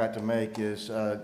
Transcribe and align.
forgot 0.00 0.14
to 0.14 0.22
make 0.22 0.58
is 0.58 0.88
uh, 0.88 1.20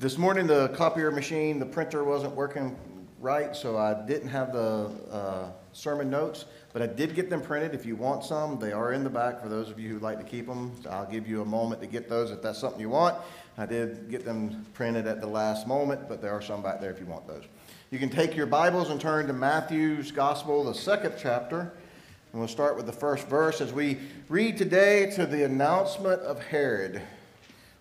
this 0.00 0.18
morning 0.18 0.48
the 0.48 0.70
copier 0.70 1.12
machine, 1.12 1.60
the 1.60 1.66
printer 1.66 2.02
wasn't 2.02 2.34
working 2.34 2.76
right, 3.20 3.54
so 3.54 3.78
I 3.78 3.94
didn't 4.08 4.26
have 4.26 4.52
the 4.52 4.90
uh, 5.08 5.50
sermon 5.72 6.10
notes, 6.10 6.46
but 6.72 6.82
I 6.82 6.88
did 6.88 7.14
get 7.14 7.30
them 7.30 7.40
printed. 7.40 7.74
If 7.74 7.86
you 7.86 7.94
want 7.94 8.24
some, 8.24 8.58
they 8.58 8.72
are 8.72 8.92
in 8.92 9.04
the 9.04 9.10
back 9.10 9.40
for 9.40 9.48
those 9.48 9.70
of 9.70 9.78
you 9.78 9.88
who'd 9.88 10.02
like 10.02 10.18
to 10.18 10.24
keep 10.24 10.48
them. 10.48 10.72
I'll 10.90 11.08
give 11.08 11.28
you 11.28 11.42
a 11.42 11.44
moment 11.44 11.80
to 11.80 11.86
get 11.86 12.08
those 12.08 12.32
if 12.32 12.42
that's 12.42 12.58
something 12.58 12.80
you 12.80 12.88
want. 12.88 13.14
I 13.56 13.66
did 13.66 14.10
get 14.10 14.24
them 14.24 14.66
printed 14.74 15.06
at 15.06 15.20
the 15.20 15.28
last 15.28 15.68
moment, 15.68 16.08
but 16.08 16.20
there 16.20 16.32
are 16.32 16.42
some 16.42 16.64
back 16.64 16.80
there 16.80 16.90
if 16.90 16.98
you 16.98 17.06
want 17.06 17.28
those. 17.28 17.44
You 17.92 18.00
can 18.00 18.10
take 18.10 18.34
your 18.34 18.46
Bibles 18.46 18.90
and 18.90 19.00
turn 19.00 19.28
to 19.28 19.32
Matthew's 19.32 20.10
Gospel, 20.10 20.64
the 20.64 20.74
second 20.74 21.14
chapter. 21.16 21.60
And 22.32 22.40
we'll 22.40 22.48
start 22.48 22.76
with 22.76 22.86
the 22.86 22.92
first 22.92 23.28
verse 23.28 23.60
as 23.60 23.72
we 23.72 23.98
read 24.28 24.58
today 24.58 25.08
to 25.12 25.24
the 25.24 25.44
announcement 25.44 26.20
of 26.22 26.44
Herod. 26.46 27.00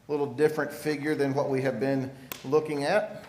Little 0.07 0.27
different 0.27 0.71
figure 0.71 1.15
than 1.15 1.33
what 1.33 1.49
we 1.49 1.61
have 1.61 1.79
been 1.79 2.11
looking 2.43 2.83
at. 2.83 3.23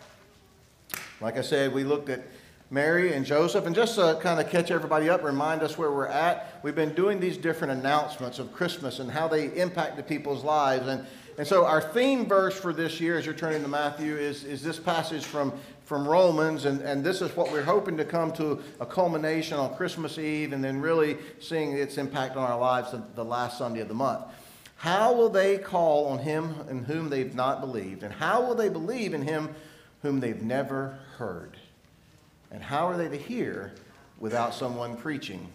Like 1.21 1.39
I 1.39 1.43
said, 1.43 1.73
we 1.73 1.85
looked 1.85 2.09
at 2.09 2.23
Mary 2.71 3.15
and 3.15 3.25
Joseph. 3.25 3.65
And 3.67 3.75
just 3.75 3.95
to 3.95 4.19
kind 4.23 4.41
of 4.41 4.51
catch 4.51 4.71
everybody 4.71 5.09
up, 5.09 5.23
remind 5.23 5.63
us 5.63 5.79
where 5.79 5.91
we're 5.91 6.07
at, 6.07 6.59
we've 6.63 6.75
been 6.75 6.95
doing 6.95 7.21
these 7.21 7.37
different 7.37 7.79
announcements 7.79 8.39
of 8.39 8.53
Christmas 8.53 8.99
and 8.99 9.11
how 9.11 9.29
they 9.29 9.47
impacted 9.47 10.07
people's 10.07 10.45
lives. 10.45 10.87
And, 10.87 11.07
and 11.39 11.47
so 11.47 11.65
our 11.65 11.81
theme 11.81 12.27
verse 12.27 12.59
for 12.59 12.73
this 12.73 13.01
year, 13.01 13.17
as 13.17 13.25
you're 13.25 13.35
turning 13.35 13.63
to 13.63 13.69
Matthew, 13.69 14.17
is, 14.17 14.45
is 14.45 14.63
this 14.63 14.79
passage 14.79 15.25
from 15.25 15.53
from 15.87 16.07
Romans, 16.07 16.65
and, 16.65 16.81
and 16.81 17.05
this 17.05 17.23
is 17.23 17.35
what 17.37 17.53
we're 17.53 17.63
hoping 17.63 17.97
to 17.97 18.05
come 18.05 18.33
to 18.33 18.61
a 18.81 18.87
culmination 18.87 19.57
on 19.57 19.75
Christmas 19.77 20.19
Eve 20.19 20.53
and 20.53 20.63
then 20.63 20.81
really 20.81 21.17
seeing 21.39 21.73
its 21.73 21.97
impact 21.97 22.37
on 22.37 22.43
our 22.43 22.59
lives 22.59 22.91
the, 22.91 23.01
the 23.15 23.25
last 23.25 23.57
Sunday 23.57 23.81
of 23.81 23.87
the 23.87 23.95
month. 23.95 24.25
How 24.77 25.13
will 25.15 25.31
they 25.31 25.59
call 25.59 26.07
on 26.09 26.19
him 26.19 26.55
in 26.69 26.85
whom 26.85 27.09
they've 27.09 27.35
not 27.35 27.61
believed? 27.61 28.03
And 28.03 28.13
how 28.13 28.47
will 28.47 28.55
they 28.55 28.69
believe 28.69 29.15
in 29.15 29.23
him 29.23 29.55
whom 30.03 30.21
they've 30.21 30.43
never 30.43 30.99
heard? 31.17 31.57
And 32.51 32.63
how 32.63 32.87
are 32.87 32.97
they 32.97 33.09
to 33.09 33.17
hear 33.17 33.73
without 34.19 34.55
someone 34.55 34.97
preaching? 34.97 35.49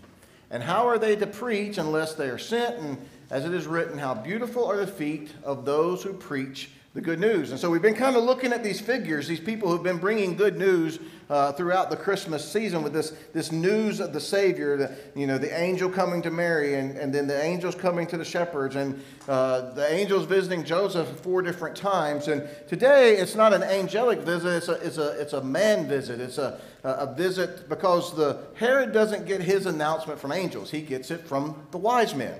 And 0.49 0.61
how 0.61 0.87
are 0.87 0.97
they 0.97 1.15
to 1.15 1.27
preach 1.27 1.77
unless 1.77 2.15
they 2.15 2.29
are 2.29 2.37
sent? 2.37 2.77
And 2.77 2.97
as 3.29 3.45
it 3.45 3.53
is 3.53 3.67
written, 3.67 3.97
how 3.97 4.13
beautiful 4.13 4.65
are 4.65 4.77
the 4.77 4.87
feet 4.87 5.31
of 5.43 5.65
those 5.65 6.03
who 6.03 6.13
preach 6.13 6.71
the 6.93 6.99
good 6.99 7.21
news. 7.21 7.51
And 7.51 7.59
so 7.59 7.69
we've 7.69 7.81
been 7.81 7.95
kind 7.95 8.17
of 8.17 8.23
looking 8.23 8.51
at 8.51 8.65
these 8.65 8.81
figures, 8.81 9.25
these 9.25 9.39
people 9.39 9.69
who've 9.69 9.81
been 9.81 9.97
bringing 9.97 10.35
good 10.35 10.57
news 10.57 10.99
uh, 11.29 11.53
throughout 11.53 11.89
the 11.89 11.95
Christmas 11.95 12.49
season 12.49 12.83
with 12.83 12.91
this, 12.91 13.11
this 13.31 13.49
news 13.49 14.01
of 14.01 14.11
the 14.11 14.19
Savior, 14.19 14.75
the, 14.75 14.97
you 15.15 15.25
know, 15.25 15.37
the 15.37 15.57
angel 15.57 15.89
coming 15.89 16.21
to 16.21 16.29
Mary, 16.29 16.75
and, 16.75 16.97
and 16.97 17.15
then 17.15 17.27
the 17.27 17.41
angels 17.41 17.75
coming 17.75 18.05
to 18.07 18.17
the 18.17 18.25
shepherds, 18.25 18.75
and 18.75 19.01
uh, 19.29 19.71
the 19.71 19.89
angels 19.89 20.25
visiting 20.25 20.65
Joseph 20.65 21.07
four 21.21 21.41
different 21.41 21.77
times. 21.77 22.27
And 22.27 22.45
today, 22.67 23.15
it's 23.15 23.35
not 23.35 23.53
an 23.53 23.63
angelic 23.63 24.19
visit, 24.19 24.57
it's 24.57 24.67
a, 24.67 24.73
it's 24.85 24.97
a, 24.97 25.21
it's 25.21 25.33
a 25.33 25.41
man 25.41 25.87
visit. 25.87 26.19
It's 26.19 26.39
a, 26.39 26.59
a 26.83 27.13
visit 27.13 27.69
because 27.69 28.13
the 28.17 28.39
Herod 28.55 28.91
doesn't 28.91 29.25
get 29.25 29.39
his 29.39 29.65
announcement 29.65 30.19
from 30.19 30.33
angels, 30.33 30.69
he 30.69 30.81
gets 30.81 31.09
it 31.09 31.25
from 31.25 31.65
the 31.71 31.77
wise 31.77 32.13
men 32.13 32.37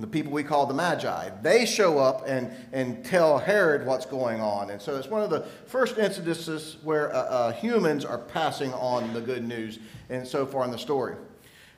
the 0.00 0.06
people 0.06 0.32
we 0.32 0.44
call 0.44 0.66
the 0.66 0.74
Magi. 0.74 1.30
They 1.42 1.66
show 1.66 1.98
up 1.98 2.24
and, 2.26 2.50
and 2.72 3.04
tell 3.04 3.38
Herod 3.38 3.84
what's 3.84 4.06
going 4.06 4.40
on. 4.40 4.70
And 4.70 4.80
so 4.80 4.96
it's 4.96 5.08
one 5.08 5.22
of 5.22 5.30
the 5.30 5.40
first 5.66 5.98
instances 5.98 6.76
where 6.82 7.14
uh, 7.14 7.18
uh, 7.18 7.52
humans 7.52 8.04
are 8.04 8.18
passing 8.18 8.72
on 8.74 9.12
the 9.12 9.20
good 9.20 9.46
news 9.46 9.78
and 10.08 10.26
so 10.26 10.46
far 10.46 10.64
in 10.64 10.70
the 10.70 10.78
story. 10.78 11.16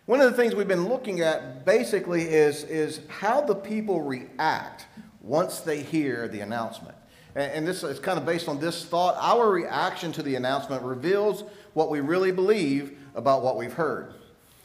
One 0.07 0.21
of 0.21 0.31
the 0.31 0.37
things 0.37 0.55
we've 0.55 0.69
been 0.69 0.89
looking 0.89 1.21
at 1.21 1.65
basically 1.65 2.23
is, 2.23 2.65
is 2.65 3.01
how 3.09 3.41
the 3.41 3.55
people 3.55 4.03
react 4.03 4.87
once 5.23 5.61
they 5.61 5.83
hear 5.83 6.29
the 6.29 6.41
announcement. 6.41 6.97
And, 7.35 7.53
and 7.53 7.67
this 7.67 7.83
is 7.83 7.99
kind 8.01 8.19
of 8.19 8.27
based 8.27 8.49
on 8.49 8.61
this 8.61 8.85
thought. 8.85 9.17
Our 9.19 9.51
reaction 9.51 10.13
to 10.13 10.23
the 10.23 10.35
announcement 10.35 10.83
reveals 10.83 11.45
what 11.75 11.91
we 11.91 12.01
really 12.01 12.33
believe 12.33 12.99
about 13.15 13.43
what 13.43 13.57
we've 13.57 13.73
heard. 13.73 14.15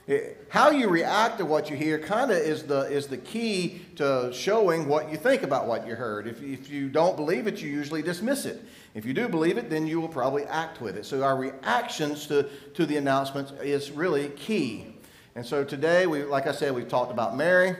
Eh, 0.08 0.34
how 0.50 0.70
you 0.70 0.88
react 0.88 1.40
to 1.40 1.46
what 1.46 1.70
you 1.70 1.76
hear 1.76 1.98
kind 1.98 2.30
of 2.30 2.38
is 2.38 2.64
the, 2.64 2.82
is 2.82 3.08
the 3.08 3.18
key 3.18 3.82
to 3.96 4.32
showing 4.32 4.88
what 4.88 5.10
you 5.10 5.18
think 5.18 5.42
about 5.42 5.66
what 5.66 5.88
you 5.88 5.96
heard. 5.96 6.28
If, 6.28 6.44
if 6.44 6.70
you 6.70 6.90
don't 6.90 7.16
believe 7.16 7.48
it, 7.48 7.60
you 7.62 7.70
usually 7.70 8.04
dismiss 8.04 8.46
it. 8.46 8.64
If 8.94 9.04
you 9.04 9.14
do 9.14 9.28
believe 9.28 9.58
it, 9.58 9.70
then 9.70 9.88
you 9.88 10.00
will 10.00 10.10
probably 10.10 10.44
act 10.44 10.80
with 10.80 10.96
it. 10.96 11.06
So 11.06 11.24
our 11.24 11.36
reactions 11.36 12.28
to, 12.28 12.48
to 12.76 12.86
the 12.86 12.98
announcements 12.98 13.52
is 13.64 13.90
really 13.90 14.30
key. 14.30 14.96
And 15.34 15.46
so 15.46 15.64
today, 15.64 16.06
we, 16.06 16.24
like 16.24 16.46
I 16.46 16.52
said, 16.52 16.74
we've 16.76 16.88
talked 16.88 17.12
about 17.12 17.36
Mary, 17.36 17.76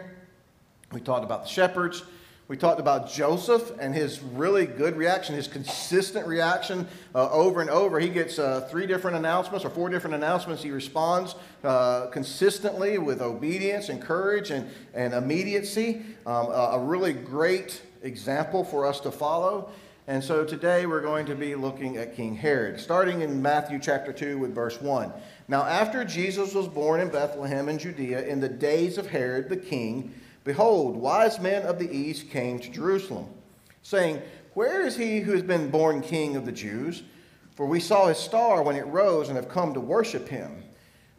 we 0.92 1.02
talked 1.02 1.24
about 1.24 1.44
the 1.44 1.50
shepherds, 1.50 2.04
we 2.48 2.56
talked 2.56 2.80
about 2.80 3.10
Joseph 3.10 3.72
and 3.80 3.96
his 3.96 4.22
really 4.22 4.68
good 4.68 4.96
reaction, 4.98 5.34
his 5.34 5.48
consistent 5.48 6.28
reaction 6.28 6.88
uh, 7.16 7.30
over 7.32 7.60
and 7.60 7.72
over. 7.72 8.00
He 8.00 8.10
gets 8.10 8.38
uh, 8.38 8.68
three 8.70 8.86
different 8.86 9.18
announcements 9.18 9.66
or 9.66 9.72
four 9.72 9.90
different 9.90 10.16
announcements. 10.16 10.62
He 10.62 10.70
responds 10.70 11.34
uh, 11.64 12.08
consistently 12.08 13.00
with 13.00 13.20
obedience 13.20 13.90
and 13.90 14.00
courage 14.00 14.52
and, 14.52 14.70
and 14.94 15.16
immediacy. 15.16 16.04
Um, 16.28 16.48
a, 16.48 16.72
a 16.74 16.80
really 16.80 17.14
great 17.14 17.82
example 18.04 18.64
for 18.64 18.86
us 18.86 19.00
to 19.02 19.12
follow. 19.12 19.72
And 20.08 20.24
so 20.24 20.46
today 20.46 20.86
we're 20.86 21.02
going 21.02 21.26
to 21.26 21.36
be 21.36 21.56
looking 21.56 21.98
at 21.98 22.16
King 22.16 22.36
Herod, 22.36 22.80
starting 22.80 23.22
in 23.22 23.42
Matthew 23.42 23.80
chapter 23.80 24.14
2 24.14 24.38
with 24.38 24.54
verse 24.54 24.80
1. 24.80 25.12
Now, 25.48 25.64
after 25.64 26.06
Jesus 26.06 26.54
was 26.54 26.68
born 26.68 27.00
in 27.00 27.10
Bethlehem 27.10 27.70
in 27.70 27.80
Judea 27.80 28.24
in 28.28 28.40
the 28.40 28.50
days 28.50 29.00
of 29.00 29.08
Herod 29.08 29.50
the 29.50 29.58
king, 29.58 30.14
Behold, 30.46 30.96
wise 30.96 31.40
men 31.40 31.64
of 31.64 31.80
the 31.80 31.92
east 31.92 32.30
came 32.30 32.60
to 32.60 32.70
Jerusalem, 32.70 33.28
saying, 33.82 34.22
Where 34.54 34.86
is 34.86 34.96
he 34.96 35.20
who 35.20 35.34
has 35.34 35.42
been 35.42 35.72
born 35.72 36.02
king 36.02 36.36
of 36.36 36.46
the 36.46 36.52
Jews? 36.52 37.02
For 37.56 37.66
we 37.66 37.80
saw 37.80 38.08
his 38.08 38.20
star 38.20 38.62
when 38.62 38.76
it 38.76 38.86
rose 38.86 39.28
and 39.28 39.38
have 39.38 39.50
come 39.50 39.74
to 39.74 39.80
worship 39.80 40.30
him. 40.30 40.64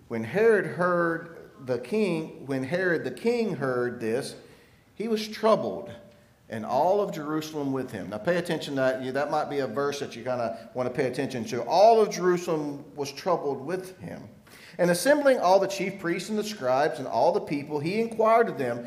When 0.09 0.23
Herod 0.23 0.67
heard 0.67 1.51
the 1.65 1.79
king, 1.79 2.47
when 2.47 2.63
Herod 2.63 3.03
the 3.03 3.11
king 3.11 3.57
heard 3.57 4.01
this, 4.01 4.37
he 4.95 5.09
was 5.09 5.27
troubled, 5.27 5.91
and 6.49 6.65
all 6.65 7.01
of 7.01 7.13
Jerusalem 7.13 7.73
with 7.73 7.91
him. 7.91 8.11
Now 8.11 8.19
pay 8.19 8.37
attention 8.37 8.77
to 8.77 8.81
that. 8.81 9.15
That 9.15 9.31
might 9.33 9.51
be 9.51 9.59
a 9.59 9.67
verse 9.67 9.99
that 9.99 10.15
you 10.15 10.23
kind 10.23 10.41
of 10.41 10.57
want 10.75 10.89
to 10.89 10.95
pay 10.95 11.09
attention 11.09 11.45
to. 11.47 11.63
All 11.63 12.01
of 12.01 12.11
Jerusalem 12.11 12.85
was 12.95 13.11
troubled 13.11 13.67
with 13.67 13.99
him. 13.99 14.23
And 14.79 14.91
assembling 14.91 15.41
all 15.41 15.59
the 15.59 15.67
chief 15.67 15.99
priests 15.99 16.29
and 16.29 16.39
the 16.39 16.45
scribes 16.45 16.99
and 16.99 17.09
all 17.09 17.33
the 17.33 17.41
people, 17.41 17.81
he 17.81 18.01
inquired 18.01 18.49
of 18.49 18.59
them 18.59 18.87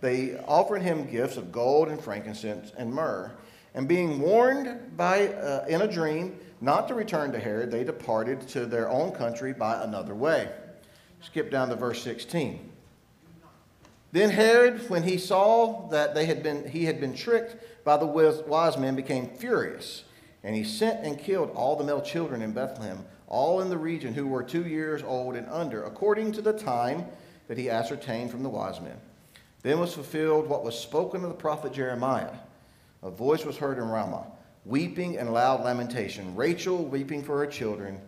they 0.00 0.38
offered 0.46 0.82
him 0.82 1.10
gifts 1.10 1.36
of 1.36 1.52
gold 1.52 1.88
and 1.88 2.00
frankincense 2.00 2.72
and 2.76 2.92
myrrh. 2.92 3.32
And 3.74 3.86
being 3.86 4.20
warned 4.20 4.96
by, 4.96 5.28
uh, 5.28 5.66
in 5.68 5.82
a 5.82 5.88
dream 5.88 6.38
not 6.60 6.88
to 6.88 6.94
return 6.94 7.32
to 7.32 7.38
Herod, 7.38 7.70
they 7.70 7.84
departed 7.84 8.46
to 8.48 8.66
their 8.66 8.88
own 8.88 9.12
country 9.12 9.52
by 9.52 9.82
another 9.82 10.14
way. 10.14 10.50
Skip 11.22 11.50
down 11.50 11.68
to 11.68 11.76
verse 11.76 12.02
16. 12.02 12.70
Then 14.12 14.30
Herod, 14.30 14.88
when 14.90 15.04
he 15.04 15.18
saw 15.18 15.88
that 15.88 16.14
they 16.14 16.26
had 16.26 16.42
been, 16.42 16.68
he 16.68 16.84
had 16.84 17.00
been 17.00 17.14
tricked 17.14 17.84
by 17.84 17.96
the 17.96 18.06
wise 18.06 18.76
men, 18.76 18.96
became 18.96 19.28
furious. 19.28 20.04
And 20.42 20.56
he 20.56 20.64
sent 20.64 21.04
and 21.04 21.18
killed 21.18 21.50
all 21.54 21.76
the 21.76 21.84
male 21.84 22.00
children 22.00 22.42
in 22.42 22.52
Bethlehem, 22.52 23.04
all 23.28 23.60
in 23.60 23.68
the 23.68 23.78
region 23.78 24.14
who 24.14 24.26
were 24.26 24.42
two 24.42 24.66
years 24.66 25.02
old 25.02 25.36
and 25.36 25.46
under, 25.48 25.84
according 25.84 26.32
to 26.32 26.42
the 26.42 26.52
time 26.52 27.06
that 27.46 27.58
he 27.58 27.70
ascertained 27.70 28.30
from 28.30 28.42
the 28.42 28.48
wise 28.48 28.80
men. 28.80 28.96
Then 29.62 29.78
was 29.78 29.94
fulfilled 29.94 30.48
what 30.48 30.64
was 30.64 30.78
spoken 30.78 31.22
of 31.22 31.28
the 31.28 31.34
prophet 31.34 31.72
Jeremiah. 31.72 32.32
A 33.02 33.10
voice 33.10 33.44
was 33.44 33.56
heard 33.56 33.78
in 33.78 33.84
Ramah, 33.84 34.26
weeping 34.64 35.18
and 35.18 35.32
loud 35.32 35.64
lamentation, 35.64 36.34
Rachel 36.34 36.84
weeping 36.84 37.22
for 37.22 37.38
her 37.38 37.46
children, 37.46 38.00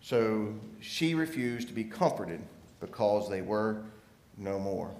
So 0.00 0.54
she 0.80 1.14
refused 1.14 1.68
to 1.68 1.74
be 1.74 1.84
comforted 1.84 2.40
because 2.80 3.28
they 3.28 3.42
were 3.42 3.82
no 4.36 4.58
more. 4.58 4.90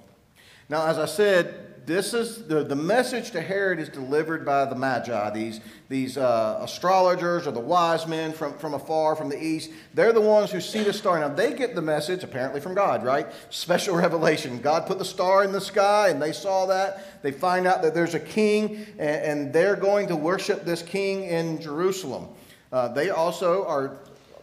Now, 0.69 0.87
as 0.87 0.99
I 0.99 1.07
said, 1.07 1.68
this 1.89 2.13
is 2.13 2.47
the, 2.47 2.63
the 2.63 2.77
message 2.77 3.31
to 3.31 3.41
Herod 3.41 3.79
is 3.79 3.89
delivered 3.89 4.45
by 4.45 4.67
the 4.67 4.75
Magi, 4.75 5.31
these, 5.31 5.61
these 5.89 6.19
uh, 6.19 6.61
astrologers 6.63 7.47
or 7.47 7.51
the 7.51 7.61
wise 7.61 8.07
men 8.07 8.35
from, 8.35 8.53
from 8.59 8.75
afar, 8.75 9.17
from 9.17 9.31
the 9.31 9.43
east. 9.43 9.71
They're 9.95 10.13
the 10.13 10.21
ones 10.21 10.53
who 10.53 10.61
see 10.61 10.83
the 10.83 10.93
star. 10.93 11.19
Now, 11.19 11.29
they 11.29 11.55
get 11.55 11.75
the 11.75 11.81
message 11.81 12.23
apparently 12.23 12.61
from 12.61 12.75
God, 12.75 13.03
right? 13.05 13.27
Special 13.49 13.97
revelation. 14.05 14.61
God 14.61 14.87
put 14.87 14.99
the 14.99 15.05
star 15.05 15.43
in 15.45 15.51
the 15.51 15.63
sky 15.63 16.11
and 16.11 16.21
they 16.21 16.33
saw 16.33 16.67
that. 16.67 17.23
They 17.23 17.33
find 17.33 17.67
out 17.67 17.81
that 17.81 17.95
there's 17.95 18.15
a 18.15 18.21
king 18.21 18.87
and, 18.99 19.01
and 19.01 19.53
they're 19.53 19.77
going 19.77 20.09
to 20.09 20.17
worship 20.17 20.67
this 20.67 20.83
king 20.83 21.25
in 21.25 21.59
Jerusalem. 21.59 22.29
Uh, 22.71 22.89
they 22.89 23.09
also 23.09 23.65
are 23.65 23.97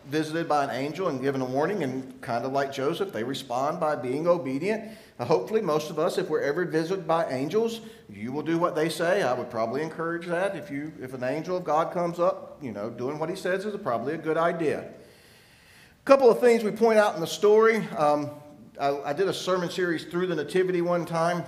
visited 0.07 0.48
by 0.48 0.63
an 0.63 0.69
angel 0.69 1.07
and 1.07 1.22
given 1.22 1.42
a 1.42 1.46
warning, 1.46 1.84
and 1.84 2.22
kind 2.22 2.46
of 2.46 2.52
like 2.52 2.72
Joseph, 2.72 3.12
they 3.12 3.24
respond 3.24 3.80
by 3.80 3.96
being 3.96 4.28
obedient. 4.28 4.92
Hopefully, 5.19 5.62
most 5.62 5.90
of 5.90 5.98
us, 5.98 6.18
if 6.18 6.30
we're 6.30 6.42
ever 6.42 6.66
visited 6.66 7.07
by 7.07 7.25
angels, 7.30 7.81
you 8.10 8.31
will 8.31 8.42
do 8.42 8.57
what 8.57 8.75
they 8.75 8.90
say. 8.90 9.24
I 9.24 9.34
would 9.34 9.50
probably 9.50 9.81
encourage 9.81 10.28
that. 10.28 10.56
If 10.56 10.69
you, 10.69 10.92
if 11.02 11.13
an 11.13 11.24
angel 11.24 11.57
of 11.57 11.63
God 11.63 11.94
comes 11.94 12.19
up, 12.19 12.57
you 12.62 12.72
know, 12.72 12.90
doing 12.90 13.18
what 13.18 13.30
he 13.30 13.36
says 13.36 13.66
is 13.66 13.75
probably 13.81 14.13
a 14.13 14.18
good 14.18 14.38
idea. 14.38 14.80
A 14.80 16.06
couple 16.06 16.30
of 16.30 16.40
things 16.40 16.63
we 16.63 16.72
point 16.72 17.00
out 17.00 17.16
in 17.16 17.22
the 17.22 17.28
story. 17.28 17.78
Um, 17.98 18.31
I, 18.80 18.98
I, 19.04 19.13
did 19.13 19.30
a 19.30 19.34
sermon 19.34 19.69
series 19.69 20.04
through 20.04 20.28
the 20.28 20.36
Nativity 20.36 20.81
one 20.81 21.06
time, 21.06 21.46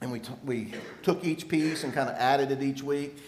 and 0.00 0.10
we, 0.10 0.20
t- 0.20 0.32
we 0.44 0.72
took 1.02 1.22
each 1.22 1.48
piece 1.48 1.84
and 1.84 1.92
kind 1.92 2.08
of 2.08 2.16
added 2.16 2.50
it 2.50 2.62
each 2.62 2.82
week. 2.82 3.18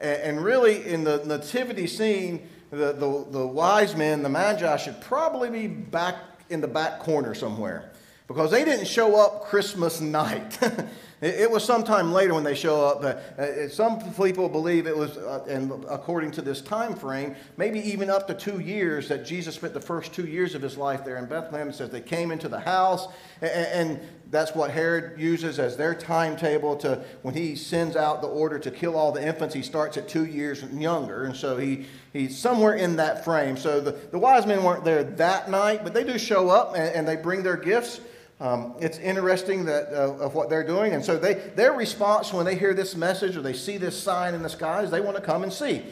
And 0.00 0.44
really, 0.44 0.86
in 0.86 1.02
the 1.02 1.24
Nativity 1.24 1.86
scene, 1.86 2.46
the, 2.74 2.92
the, 2.92 3.26
the 3.30 3.46
wise 3.46 3.96
men, 3.96 4.22
the 4.22 4.28
Magi, 4.28 4.76
should 4.76 5.00
probably 5.00 5.50
be 5.50 5.66
back 5.66 6.16
in 6.50 6.60
the 6.60 6.68
back 6.68 7.00
corner 7.00 7.34
somewhere 7.34 7.90
because 8.26 8.50
they 8.50 8.64
didn't 8.64 8.86
show 8.86 9.16
up 9.20 9.44
Christmas 9.44 10.00
night. 10.00 10.58
it, 11.24 11.50
was 11.50 11.64
sometime 11.64 12.12
later 12.12 12.34
when 12.34 12.44
they 12.44 12.54
show 12.54 12.84
up. 12.84 13.02
But 13.02 13.16
uh, 13.38 13.68
some 13.68 14.00
people 14.14 14.48
believe 14.48 14.86
it 14.86 14.96
was, 14.96 15.16
uh, 15.16 15.44
and 15.48 15.84
according 15.88 16.32
to 16.32 16.42
this 16.42 16.60
time 16.60 16.94
frame, 16.94 17.34
maybe 17.56 17.80
even 17.80 18.10
up 18.10 18.26
to 18.26 18.34
two 18.34 18.60
years 18.60 19.08
that 19.08 19.24
Jesus 19.24 19.54
spent 19.54 19.74
the 19.74 19.80
first 19.80 20.12
two 20.12 20.26
years 20.26 20.54
of 20.54 20.62
his 20.62 20.76
life 20.76 21.04
there 21.04 21.16
in 21.16 21.26
Bethlehem. 21.26 21.68
It 21.68 21.74
says 21.74 21.90
they 21.90 22.00
came 22.00 22.30
into 22.30 22.48
the 22.48 22.60
house, 22.60 23.08
and, 23.40 23.50
and 23.50 24.00
that's 24.30 24.54
what 24.54 24.70
Herod 24.70 25.18
uses 25.20 25.58
as 25.58 25.76
their 25.76 25.94
timetable 25.94 26.76
to 26.78 27.04
when 27.22 27.34
he 27.34 27.54
sends 27.54 27.96
out 27.96 28.20
the 28.20 28.28
order 28.28 28.58
to 28.58 28.70
kill 28.70 28.96
all 28.96 29.12
the 29.12 29.24
infants. 29.24 29.54
He 29.54 29.62
starts 29.62 29.96
at 29.96 30.08
two 30.08 30.26
years 30.26 30.62
younger, 30.64 31.24
and 31.24 31.36
so 31.36 31.56
he 31.56 31.86
he's 32.12 32.36
somewhere 32.36 32.74
in 32.74 32.96
that 32.96 33.24
frame. 33.24 33.56
So 33.56 33.80
the, 33.80 33.92
the 33.92 34.18
wise 34.18 34.46
men 34.46 34.64
weren't 34.64 34.84
there 34.84 35.04
that 35.04 35.50
night, 35.50 35.84
but 35.84 35.94
they 35.94 36.04
do 36.04 36.18
show 36.18 36.48
up 36.48 36.74
and, 36.74 36.94
and 36.94 37.08
they 37.08 37.16
bring 37.16 37.42
their 37.42 37.56
gifts. 37.56 38.00
Um, 38.40 38.74
it's 38.80 38.98
interesting 38.98 39.64
that 39.66 39.92
uh, 39.92 40.16
of 40.16 40.34
what 40.34 40.50
they're 40.50 40.66
doing, 40.66 40.92
and 40.92 41.04
so 41.04 41.16
they 41.16 41.34
their 41.34 41.72
response 41.72 42.32
when 42.32 42.44
they 42.44 42.56
hear 42.56 42.74
this 42.74 42.96
message 42.96 43.36
or 43.36 43.42
they 43.42 43.52
see 43.52 43.76
this 43.76 44.00
sign 44.00 44.34
in 44.34 44.42
the 44.42 44.48
sky 44.48 44.82
is 44.82 44.90
they 44.90 45.00
want 45.00 45.16
to 45.16 45.22
come 45.22 45.44
and 45.44 45.52
see, 45.52 45.82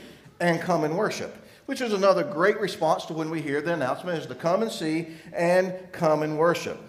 and 0.40 0.60
come 0.60 0.82
and 0.82 0.98
worship, 0.98 1.32
which 1.66 1.80
is 1.80 1.92
another 1.92 2.24
great 2.24 2.60
response 2.60 3.06
to 3.06 3.12
when 3.12 3.30
we 3.30 3.40
hear 3.40 3.62
the 3.62 3.72
announcement 3.72 4.18
is 4.18 4.26
to 4.26 4.34
come 4.34 4.60
and 4.62 4.72
see 4.72 5.08
and 5.32 5.72
come 5.92 6.24
and 6.24 6.36
worship. 6.36 6.80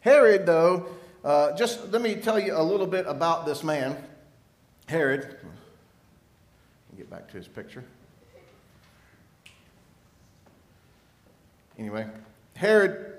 Herod, 0.00 0.44
though, 0.44 0.86
uh, 1.24 1.52
just 1.52 1.92
let 1.92 2.02
me 2.02 2.16
tell 2.16 2.40
you 2.40 2.56
a 2.56 2.62
little 2.62 2.88
bit 2.88 3.06
about 3.06 3.46
this 3.46 3.62
man, 3.62 3.96
Herod. 4.86 5.36
Get 6.96 7.08
back 7.08 7.28
to 7.30 7.36
his 7.36 7.46
picture. 7.46 7.84
Anyway, 11.78 12.06
Herod 12.54 13.11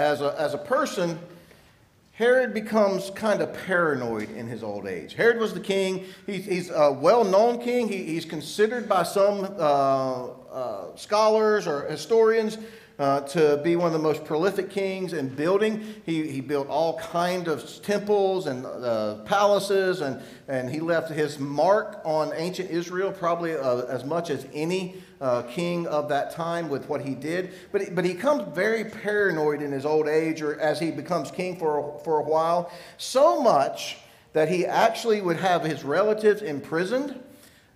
as 0.00 0.22
a, 0.22 0.34
as 0.38 0.54
a 0.54 0.58
person, 0.58 1.18
Herod 2.12 2.52
becomes 2.54 3.10
kind 3.10 3.40
of 3.40 3.52
paranoid 3.66 4.30
in 4.30 4.46
his 4.46 4.62
old 4.62 4.86
age. 4.86 5.14
Herod 5.14 5.38
was 5.38 5.54
the 5.54 5.60
king. 5.60 6.06
He's, 6.26 6.46
he's 6.46 6.70
a 6.70 6.90
well 6.92 7.24
known 7.24 7.60
king. 7.60 7.88
He, 7.88 8.04
he's 8.04 8.24
considered 8.24 8.88
by 8.88 9.02
some 9.02 9.44
uh, 9.58 10.26
uh, 10.26 10.96
scholars 10.96 11.66
or 11.66 11.82
historians 11.82 12.58
uh, 13.00 13.22
to 13.22 13.58
be 13.64 13.76
one 13.76 13.86
of 13.86 13.92
the 13.94 13.98
most 13.98 14.24
prolific 14.26 14.68
kings 14.68 15.14
in 15.14 15.26
building. 15.30 15.94
He, 16.04 16.30
he 16.30 16.42
built 16.42 16.68
all 16.68 16.98
kind 16.98 17.48
of 17.48 17.82
temples 17.82 18.46
and 18.46 18.66
uh, 18.66 19.16
palaces, 19.24 20.02
and, 20.02 20.22
and 20.48 20.70
he 20.70 20.80
left 20.80 21.10
his 21.10 21.38
mark 21.38 22.02
on 22.04 22.30
ancient 22.36 22.70
Israel 22.70 23.10
probably 23.10 23.56
uh, 23.56 23.86
as 23.86 24.04
much 24.04 24.28
as 24.28 24.46
any 24.52 24.96
uh, 25.22 25.42
king 25.42 25.86
of 25.86 26.10
that 26.10 26.30
time 26.32 26.68
with 26.68 26.90
what 26.90 27.00
he 27.00 27.14
did. 27.14 27.52
But, 27.72 27.94
but 27.94 28.04
he 28.04 28.12
comes 28.12 28.54
very 28.54 28.84
paranoid 28.84 29.62
in 29.62 29.72
his 29.72 29.86
old 29.86 30.06
age 30.06 30.42
or 30.42 30.60
as 30.60 30.78
he 30.78 30.90
becomes 30.90 31.30
king 31.30 31.58
for, 31.58 31.98
for 32.04 32.20
a 32.20 32.22
while, 32.22 32.70
so 32.98 33.40
much 33.40 33.96
that 34.34 34.50
he 34.50 34.66
actually 34.66 35.22
would 35.22 35.38
have 35.38 35.64
his 35.64 35.84
relatives 35.84 36.42
imprisoned 36.42 37.18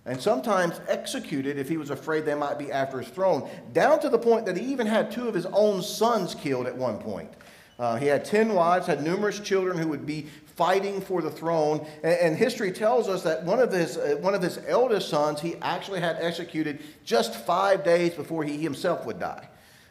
and 0.05 0.21
sometimes 0.21 0.79
executed 0.87 1.57
if 1.57 1.67
he 1.67 1.77
was 1.77 1.89
afraid 1.89 2.25
they 2.25 2.35
might 2.35 2.59
be 2.59 2.71
after 2.71 2.99
his 2.99 3.07
throne, 3.07 3.49
down 3.73 3.99
to 3.99 4.09
the 4.09 4.19
point 4.19 4.45
that 4.45 4.55
he 4.55 4.65
even 4.65 4.85
had 4.85 5.11
two 5.11 5.27
of 5.27 5.33
his 5.33 5.47
own 5.47 5.81
sons 5.81 6.35
killed 6.35 6.67
at 6.67 6.75
one 6.75 6.99
point. 6.99 7.31
Uh, 7.77 7.97
he 7.97 8.05
had 8.05 8.23
10 8.23 8.53
wives, 8.53 8.87
had 8.87 9.03
numerous 9.03 9.39
children 9.39 9.77
who 9.77 9.87
would 9.87 10.05
be 10.05 10.27
fighting 10.55 11.01
for 11.01 11.21
the 11.21 11.29
throne. 11.29 11.85
And, 12.03 12.13
and 12.13 12.37
history 12.37 12.71
tells 12.71 13.09
us 13.09 13.23
that 13.23 13.43
one 13.43 13.59
of, 13.59 13.71
his, 13.71 13.97
uh, 13.97 14.17
one 14.21 14.33
of 14.33 14.41
his 14.41 14.59
eldest 14.67 15.09
sons 15.09 15.41
he 15.41 15.55
actually 15.61 15.99
had 15.99 16.17
executed 16.19 16.81
just 17.03 17.35
five 17.35 17.83
days 17.83 18.13
before 18.13 18.43
he 18.43 18.57
himself 18.57 19.05
would 19.05 19.19
die. 19.19 19.49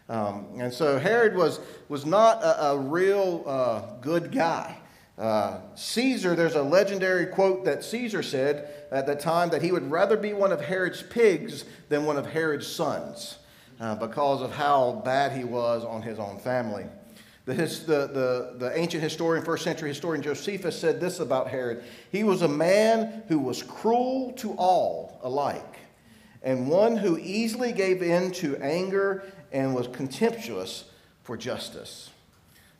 Um, 0.08 0.46
and 0.58 0.72
so 0.72 0.98
Herod 0.98 1.34
was, 1.34 1.60
was 1.88 2.06
not 2.06 2.42
a, 2.42 2.66
a 2.66 2.78
real 2.78 3.42
uh, 3.46 3.82
good 4.00 4.32
guy. 4.32 4.78
Uh, 5.16 5.58
Caesar, 5.76 6.34
there's 6.34 6.56
a 6.56 6.62
legendary 6.62 7.26
quote 7.26 7.64
that 7.64 7.84
Caesar 7.84 8.22
said 8.22 8.68
at 8.90 9.06
the 9.06 9.14
time 9.14 9.50
that 9.50 9.62
he 9.62 9.70
would 9.70 9.88
rather 9.90 10.16
be 10.16 10.32
one 10.32 10.50
of 10.50 10.60
Herod's 10.60 11.02
pigs 11.02 11.64
than 11.88 12.04
one 12.04 12.16
of 12.16 12.26
Herod's 12.26 12.66
sons 12.66 13.38
uh, 13.78 13.94
because 13.94 14.42
of 14.42 14.52
how 14.52 15.02
bad 15.04 15.32
he 15.32 15.44
was 15.44 15.84
on 15.84 16.02
his 16.02 16.18
own 16.18 16.38
family. 16.38 16.86
The, 17.44 17.54
his, 17.54 17.84
the, 17.84 18.06
the, 18.08 18.54
the 18.58 18.78
ancient 18.78 19.02
historian, 19.02 19.44
first 19.44 19.64
century 19.64 19.90
historian 19.90 20.22
Josephus 20.22 20.78
said 20.80 21.00
this 21.00 21.20
about 21.20 21.48
Herod 21.48 21.84
He 22.10 22.24
was 22.24 22.42
a 22.42 22.48
man 22.48 23.22
who 23.28 23.38
was 23.38 23.62
cruel 23.62 24.32
to 24.38 24.52
all 24.54 25.20
alike, 25.22 25.78
and 26.42 26.68
one 26.68 26.96
who 26.96 27.18
easily 27.18 27.72
gave 27.72 28.02
in 28.02 28.32
to 28.32 28.56
anger 28.56 29.24
and 29.52 29.74
was 29.74 29.86
contemptuous 29.88 30.84
for 31.22 31.36
justice. 31.36 32.10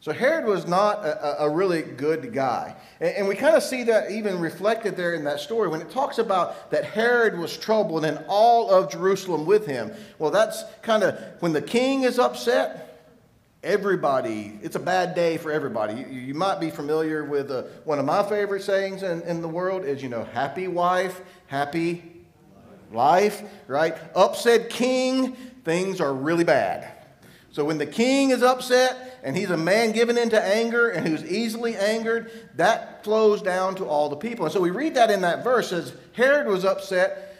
So 0.04 0.12
Herod 0.12 0.44
was 0.44 0.66
not 0.66 1.02
a, 1.02 1.44
a 1.44 1.48
really 1.48 1.80
good 1.80 2.34
guy. 2.34 2.76
And, 3.00 3.16
and 3.16 3.26
we 3.26 3.34
kind 3.34 3.56
of 3.56 3.62
see 3.62 3.84
that 3.84 4.10
even 4.10 4.38
reflected 4.38 4.98
there 4.98 5.14
in 5.14 5.24
that 5.24 5.40
story 5.40 5.68
when 5.68 5.80
it 5.80 5.88
talks 5.88 6.18
about 6.18 6.70
that 6.72 6.84
Herod 6.84 7.38
was 7.38 7.56
troubled 7.56 8.04
and 8.04 8.22
all 8.28 8.70
of 8.70 8.92
Jerusalem 8.92 9.46
with 9.46 9.66
him. 9.66 9.90
Well, 10.18 10.30
that's 10.30 10.62
kind 10.82 11.04
of 11.04 11.18
when 11.40 11.54
the 11.54 11.62
king 11.62 12.02
is 12.02 12.18
upset, 12.18 13.08
everybody, 13.62 14.58
it's 14.62 14.76
a 14.76 14.78
bad 14.78 15.14
day 15.14 15.38
for 15.38 15.50
everybody. 15.50 15.94
You, 15.94 16.06
you 16.06 16.34
might 16.34 16.60
be 16.60 16.68
familiar 16.68 17.24
with 17.24 17.50
uh, 17.50 17.62
one 17.84 17.98
of 17.98 18.04
my 18.04 18.22
favorite 18.24 18.62
sayings 18.62 19.02
in, 19.02 19.22
in 19.22 19.40
the 19.40 19.48
world 19.48 19.86
is, 19.86 20.02
you 20.02 20.10
know, 20.10 20.24
happy 20.34 20.68
wife, 20.68 21.22
happy 21.46 22.02
life, 22.92 23.42
right? 23.68 23.96
Upset 24.14 24.68
king, 24.68 25.32
things 25.64 25.98
are 25.98 26.12
really 26.12 26.44
bad. 26.44 26.90
So 27.52 27.64
when 27.64 27.78
the 27.78 27.86
king 27.86 28.30
is 28.30 28.42
upset 28.42 29.13
and 29.24 29.34
he's 29.34 29.50
a 29.50 29.56
man 29.56 29.92
given 29.92 30.18
into 30.18 30.40
anger 30.40 30.90
and 30.90 31.08
who's 31.08 31.24
easily 31.24 31.74
angered, 31.76 32.30
that 32.56 33.02
flows 33.02 33.40
down 33.40 33.74
to 33.76 33.86
all 33.86 34.10
the 34.10 34.16
people. 34.16 34.44
And 34.44 34.52
so 34.52 34.60
we 34.60 34.70
read 34.70 34.94
that 34.96 35.10
in 35.10 35.22
that 35.22 35.42
verse 35.42 35.72
as 35.72 35.94
Herod 36.12 36.46
was 36.46 36.64
upset 36.64 37.34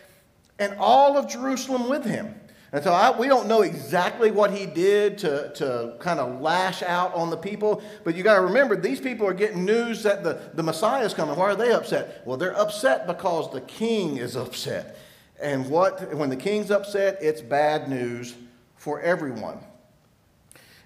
and 0.59 0.75
all 0.79 1.19
of 1.19 1.29
Jerusalem 1.29 1.91
with 1.91 2.05
him. 2.05 2.35
And 2.73 2.83
so 2.83 2.93
I, 2.93 3.17
we 3.17 3.29
don't 3.29 3.47
know 3.47 3.61
exactly 3.61 4.31
what 4.31 4.51
he 4.51 4.67
did 4.67 5.19
to, 5.19 5.53
to 5.57 5.97
kind 6.01 6.19
of 6.19 6.41
lash 6.41 6.83
out 6.83 7.15
on 7.15 7.29
the 7.29 7.37
people, 7.37 7.83
but 8.03 8.17
you 8.17 8.25
got 8.25 8.37
to 8.37 8.41
remember 8.41 8.75
these 8.77 9.01
people 9.01 9.27
are 9.27 9.35
getting 9.35 9.65
news 9.65 10.03
that 10.05 10.25
the, 10.25 10.41
the 10.55 10.63
Messiah 10.63 11.05
is 11.05 11.13
coming. 11.13 11.37
Why 11.37 11.51
are 11.51 11.55
they 11.55 11.71
upset? 11.71 12.23
Well, 12.25 12.39
they're 12.39 12.59
upset 12.59 13.07
because 13.07 13.53
the 13.53 13.61
king 13.61 14.17
is 14.17 14.37
upset. 14.37 14.97
And 15.41 15.69
what 15.69 16.15
when 16.15 16.31
the 16.31 16.37
king's 16.37 16.71
upset, 16.71 17.19
it's 17.21 17.43
bad 17.43 17.89
news 17.89 18.35
for 18.77 19.01
everyone. 19.03 19.59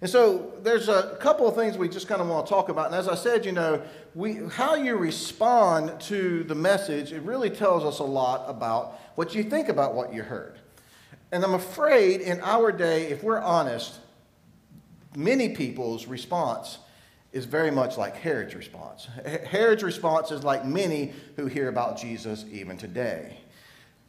And 0.00 0.08
so 0.08 0.52
there's 0.62 0.88
a 0.88 1.16
couple 1.20 1.48
of 1.48 1.56
things 1.56 1.76
we 1.76 1.88
just 1.88 2.06
kind 2.06 2.20
of 2.20 2.28
want 2.28 2.46
to 2.46 2.50
talk 2.50 2.68
about. 2.68 2.86
And 2.86 2.94
as 2.94 3.08
I 3.08 3.16
said, 3.16 3.44
you 3.44 3.52
know, 3.52 3.82
we, 4.14 4.34
how 4.34 4.76
you 4.76 4.96
respond 4.96 6.00
to 6.02 6.44
the 6.44 6.54
message, 6.54 7.12
it 7.12 7.22
really 7.22 7.50
tells 7.50 7.84
us 7.84 7.98
a 7.98 8.04
lot 8.04 8.48
about 8.48 9.00
what 9.16 9.34
you 9.34 9.42
think 9.42 9.68
about 9.68 9.94
what 9.94 10.14
you 10.14 10.22
heard. 10.22 10.58
And 11.32 11.44
I'm 11.44 11.54
afraid 11.54 12.20
in 12.20 12.40
our 12.42 12.70
day, 12.70 13.06
if 13.06 13.24
we're 13.24 13.40
honest, 13.40 13.98
many 15.16 15.48
people's 15.50 16.06
response 16.06 16.78
is 17.32 17.44
very 17.44 17.70
much 17.70 17.98
like 17.98 18.16
Herod's 18.16 18.54
response. 18.54 19.08
Herod's 19.46 19.82
response 19.82 20.30
is 20.30 20.44
like 20.44 20.64
many 20.64 21.12
who 21.36 21.46
hear 21.46 21.68
about 21.68 21.98
Jesus 21.98 22.44
even 22.50 22.78
today. 22.78 23.36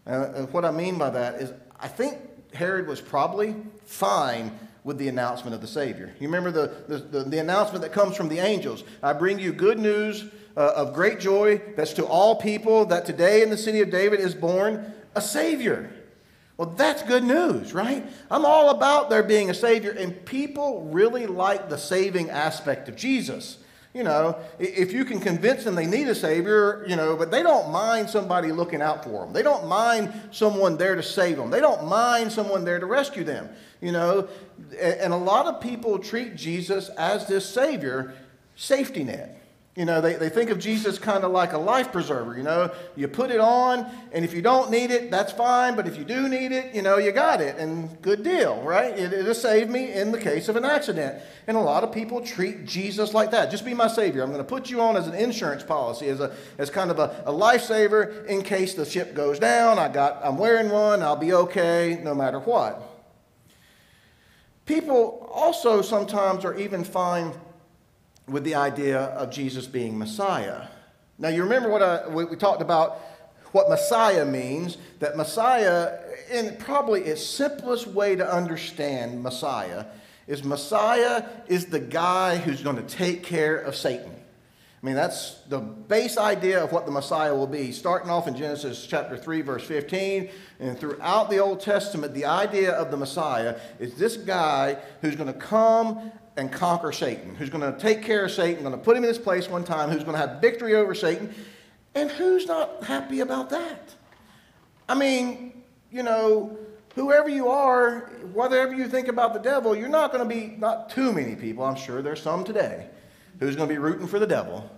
Uh, 0.05 0.43
what 0.47 0.65
I 0.65 0.71
mean 0.71 0.97
by 0.97 1.09
that 1.09 1.35
is, 1.35 1.51
I 1.79 1.87
think 1.87 2.19
Herod 2.53 2.87
was 2.87 3.01
probably 3.01 3.55
fine 3.85 4.57
with 4.83 4.97
the 4.97 5.07
announcement 5.07 5.53
of 5.53 5.61
the 5.61 5.67
Savior. 5.67 6.13
You 6.19 6.27
remember 6.27 6.51
the, 6.51 6.73
the, 6.87 6.97
the, 6.97 7.23
the 7.23 7.39
announcement 7.39 7.81
that 7.81 7.91
comes 7.91 8.15
from 8.15 8.29
the 8.29 8.39
angels 8.39 8.83
I 9.03 9.13
bring 9.13 9.39
you 9.39 9.51
good 9.51 9.79
news 9.79 10.25
uh, 10.55 10.73
of 10.75 10.93
great 10.93 11.19
joy 11.19 11.61
that's 11.75 11.93
to 11.93 12.05
all 12.05 12.35
people 12.35 12.85
that 12.85 13.05
today 13.05 13.41
in 13.41 13.49
the 13.49 13.57
city 13.57 13.81
of 13.81 13.89
David 13.89 14.19
is 14.19 14.33
born 14.33 14.93
a 15.15 15.21
Savior. 15.21 15.91
Well, 16.57 16.71
that's 16.71 17.03
good 17.03 17.23
news, 17.23 17.73
right? 17.73 18.05
I'm 18.29 18.45
all 18.45 18.69
about 18.69 19.09
there 19.09 19.23
being 19.23 19.49
a 19.49 19.53
Savior, 19.53 19.91
and 19.91 20.25
people 20.25 20.89
really 20.91 21.25
like 21.25 21.69
the 21.69 21.77
saving 21.77 22.29
aspect 22.29 22.89
of 22.89 22.97
Jesus. 22.97 23.59
You 23.93 24.03
know, 24.03 24.37
if 24.59 24.93
you 24.93 25.03
can 25.03 25.19
convince 25.19 25.63
them 25.63 25.73
they 25.73 25.87
need 25.87 26.07
a 26.07 26.15
Savior, 26.15 26.85
you 26.87 26.95
know, 26.95 27.15
but 27.15 27.31
they 27.31 27.41
don't 27.41 27.71
mind 27.71 28.07
somebody 28.07 28.51
looking 28.51 28.83
out 28.83 29.03
for 29.03 29.25
them. 29.25 29.33
They 29.33 29.41
don't 29.41 29.67
mind 29.67 30.13
someone 30.31 30.77
there 30.77 30.93
to 30.93 31.01
save 31.01 31.37
them. 31.37 31.49
They 31.49 31.59
don't 31.59 31.87
mind 31.87 32.31
someone 32.31 32.63
there 32.63 32.79
to 32.79 32.85
rescue 32.85 33.23
them. 33.23 33.49
You 33.81 33.91
know, 33.91 34.27
and 34.79 35.11
a 35.11 35.17
lot 35.17 35.47
of 35.47 35.59
people 35.59 35.97
treat 35.97 36.35
Jesus 36.35 36.89
as 36.89 37.25
this 37.25 37.49
Savior 37.49 38.13
safety 38.55 39.03
net. 39.03 39.38
You 39.79 39.85
know, 39.85 40.01
they, 40.01 40.15
they 40.15 40.27
think 40.27 40.49
of 40.49 40.59
Jesus 40.59 40.99
kind 40.99 41.23
of 41.23 41.31
like 41.31 41.53
a 41.53 41.57
life 41.57 41.93
preserver. 41.93 42.35
You 42.35 42.43
know, 42.43 42.69
you 42.97 43.07
put 43.07 43.31
it 43.31 43.39
on, 43.39 43.89
and 44.11 44.25
if 44.25 44.33
you 44.33 44.41
don't 44.41 44.69
need 44.69 44.91
it, 44.91 45.09
that's 45.09 45.31
fine. 45.31 45.77
But 45.77 45.87
if 45.87 45.95
you 45.95 46.03
do 46.03 46.27
need 46.27 46.51
it, 46.51 46.75
you 46.75 46.81
know, 46.81 46.97
you 46.97 47.13
got 47.13 47.39
it, 47.39 47.55
and 47.55 47.89
good 48.01 48.21
deal, 48.21 48.61
right? 48.61 48.91
It, 48.99 49.13
it'll 49.13 49.33
save 49.33 49.69
me 49.69 49.93
in 49.93 50.11
the 50.11 50.19
case 50.19 50.49
of 50.49 50.57
an 50.57 50.65
accident. 50.65 51.23
And 51.47 51.55
a 51.55 51.61
lot 51.61 51.85
of 51.85 51.93
people 51.93 52.19
treat 52.19 52.65
Jesus 52.65 53.13
like 53.13 53.31
that. 53.31 53.51
Just 53.51 53.63
be 53.63 53.73
my 53.73 53.87
Savior. 53.87 54.21
I'm 54.21 54.33
going 54.33 54.43
to 54.43 54.43
put 54.43 54.69
you 54.69 54.81
on 54.81 54.97
as 54.97 55.07
an 55.07 55.15
insurance 55.15 55.63
policy, 55.63 56.09
as, 56.09 56.19
a, 56.19 56.35
as 56.57 56.69
kind 56.69 56.91
of 56.91 56.99
a, 56.99 57.23
a 57.25 57.31
lifesaver 57.31 58.25
in 58.25 58.41
case 58.41 58.73
the 58.73 58.83
ship 58.83 59.15
goes 59.15 59.39
down. 59.39 59.79
I 59.79 59.87
got, 59.87 60.19
I'm 60.25 60.37
wearing 60.37 60.71
one, 60.71 61.01
I'll 61.01 61.15
be 61.15 61.31
okay 61.31 62.01
no 62.03 62.13
matter 62.13 62.39
what. 62.39 62.83
People 64.65 65.31
also 65.33 65.81
sometimes 65.81 66.43
are 66.43 66.57
even 66.57 66.83
fine 66.83 67.31
with 68.29 68.43
the 68.43 68.55
idea 68.55 68.99
of 68.99 69.31
Jesus 69.31 69.67
being 69.67 69.97
Messiah. 69.97 70.67
Now, 71.17 71.29
you 71.29 71.43
remember 71.43 71.69
what 71.69 71.81
I, 71.81 72.07
we, 72.07 72.25
we 72.25 72.35
talked 72.35 72.61
about 72.61 72.99
what 73.51 73.69
Messiah 73.69 74.25
means, 74.25 74.77
that 74.99 75.17
Messiah, 75.17 75.99
in 76.31 76.55
probably 76.57 77.01
its 77.01 77.25
simplest 77.25 77.87
way 77.87 78.15
to 78.15 78.33
understand 78.33 79.21
Messiah, 79.23 79.85
is 80.27 80.43
Messiah 80.43 81.25
is 81.47 81.65
the 81.65 81.79
guy 81.79 82.37
who's 82.37 82.61
going 82.61 82.75
to 82.75 82.83
take 82.83 83.23
care 83.23 83.57
of 83.57 83.75
Satan. 83.75 84.13
I 84.81 84.85
mean, 84.85 84.95
that's 84.95 85.39
the 85.49 85.59
base 85.59 86.17
idea 86.17 86.63
of 86.63 86.71
what 86.71 86.85
the 86.85 86.91
Messiah 86.91 87.35
will 87.35 87.47
be. 87.47 87.73
Starting 87.73 88.09
off 88.09 88.29
in 88.29 88.37
Genesis 88.37 88.85
chapter 88.85 89.17
3, 89.17 89.41
verse 89.41 89.63
15, 89.63 90.29
and 90.59 90.79
throughout 90.79 91.29
the 91.29 91.39
Old 91.39 91.59
Testament, 91.59 92.13
the 92.13 92.25
idea 92.25 92.71
of 92.71 92.89
the 92.89 92.95
Messiah 92.95 93.59
is 93.79 93.95
this 93.95 94.15
guy 94.15 94.77
who's 95.01 95.17
going 95.17 95.33
to 95.33 95.37
come 95.37 96.13
and 96.39 96.51
conquer 96.51 96.91
Satan, 96.91 97.35
who's 97.35 97.49
going 97.49 97.71
to 97.71 97.77
take 97.79 98.01
care 98.01 98.25
of 98.25 98.31
Satan, 98.31 98.63
going 98.63 98.71
to 98.71 98.81
put 98.81 98.97
him 98.97 99.03
in 99.03 99.09
his 99.09 99.19
place 99.19 99.49
one 99.49 99.63
time, 99.63 99.89
who's 99.89 100.03
going 100.03 100.19
to 100.19 100.27
have 100.27 100.41
victory 100.41 100.75
over 100.75 100.95
Satan. 100.95 101.33
And 101.95 102.09
who's 102.09 102.47
not 102.47 102.83
happy 102.83 103.19
about 103.19 103.49
that? 103.49 103.93
I 104.87 104.95
mean, 104.95 105.63
you 105.91 106.03
know, 106.03 106.57
whoever 106.95 107.29
you 107.29 107.49
are, 107.49 108.11
whatever 108.33 108.73
you 108.73 108.87
think 108.87 109.07
about 109.07 109.33
the 109.33 109.39
devil, 109.39 109.75
you're 109.75 109.89
not 109.89 110.11
going 110.11 110.27
to 110.27 110.35
be, 110.35 110.55
not 110.57 110.89
too 110.89 111.11
many 111.11 111.35
people, 111.35 111.63
I'm 111.63 111.75
sure 111.75 112.01
there's 112.01 112.21
some 112.21 112.43
today, 112.43 112.87
who's 113.39 113.55
going 113.55 113.67
to 113.67 113.73
be 113.73 113.79
rooting 113.79 114.07
for 114.07 114.19
the 114.19 114.27
devil. 114.27 114.69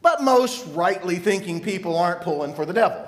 But 0.00 0.22
most 0.22 0.66
rightly 0.74 1.16
thinking 1.16 1.60
people 1.60 1.96
aren't 1.98 2.20
pulling 2.20 2.54
for 2.54 2.66
the 2.66 2.74
devil, 2.74 3.06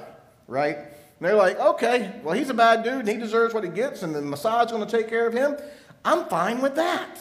right? 0.49 0.76
And 0.76 0.88
they're 1.21 1.35
like, 1.35 1.59
okay, 1.59 2.12
well, 2.23 2.35
he's 2.35 2.50
a 2.50 2.55
bad 2.55 2.83
dude 2.83 3.00
and 3.00 3.09
he 3.09 3.16
deserves 3.16 3.55
what 3.55 3.64
he 3.64 3.71
gets, 3.71 4.02
and 4.02 4.14
the 4.14 4.23
Messiah's 4.23 4.73
going 4.73 4.87
to 4.87 4.90
take 4.90 5.09
care 5.09 5.26
of 5.26 5.35
him. 5.35 5.57
I'm 6.05 6.26
fine 6.26 6.61
with 6.61 6.75
that. 6.76 7.19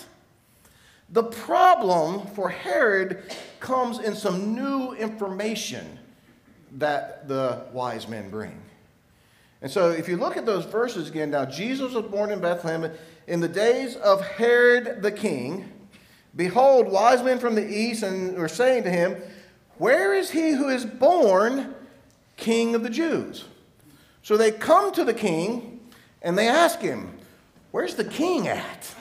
The 1.09 1.23
problem 1.23 2.25
for 2.27 2.49
Herod 2.49 3.23
comes 3.59 3.99
in 3.99 4.15
some 4.15 4.55
new 4.55 4.93
information 4.93 5.99
that 6.73 7.27
the 7.27 7.65
wise 7.71 8.07
men 8.07 8.29
bring. 8.29 8.59
And 9.61 9.71
so, 9.71 9.89
if 9.89 10.07
you 10.09 10.17
look 10.17 10.37
at 10.37 10.45
those 10.45 10.65
verses 10.65 11.09
again, 11.09 11.31
now 11.31 11.45
Jesus 11.45 11.93
was 11.93 12.05
born 12.05 12.31
in 12.31 12.39
Bethlehem 12.39 12.91
in 13.27 13.39
the 13.39 13.47
days 13.47 13.95
of 13.95 14.21
Herod 14.21 15.01
the 15.01 15.11
king. 15.11 15.71
Behold, 16.35 16.91
wise 16.91 17.23
men 17.23 17.39
from 17.39 17.55
the 17.55 17.65
east 17.65 18.03
and 18.03 18.37
were 18.37 18.49
saying 18.49 18.83
to 18.83 18.91
him, 18.91 19.15
Where 19.77 20.13
is 20.13 20.31
he 20.31 20.51
who 20.51 20.69
is 20.69 20.85
born 20.85 21.73
king 22.35 22.75
of 22.75 22.83
the 22.83 22.89
Jews? 22.89 23.45
So 24.21 24.37
they 24.37 24.51
come 24.51 24.91
to 24.93 25.03
the 25.03 25.13
king 25.13 25.79
and 26.21 26.37
they 26.37 26.47
ask 26.47 26.81
him, 26.81 27.17
Where's 27.71 27.95
the 27.95 28.05
king 28.05 28.47
at? 28.47 28.93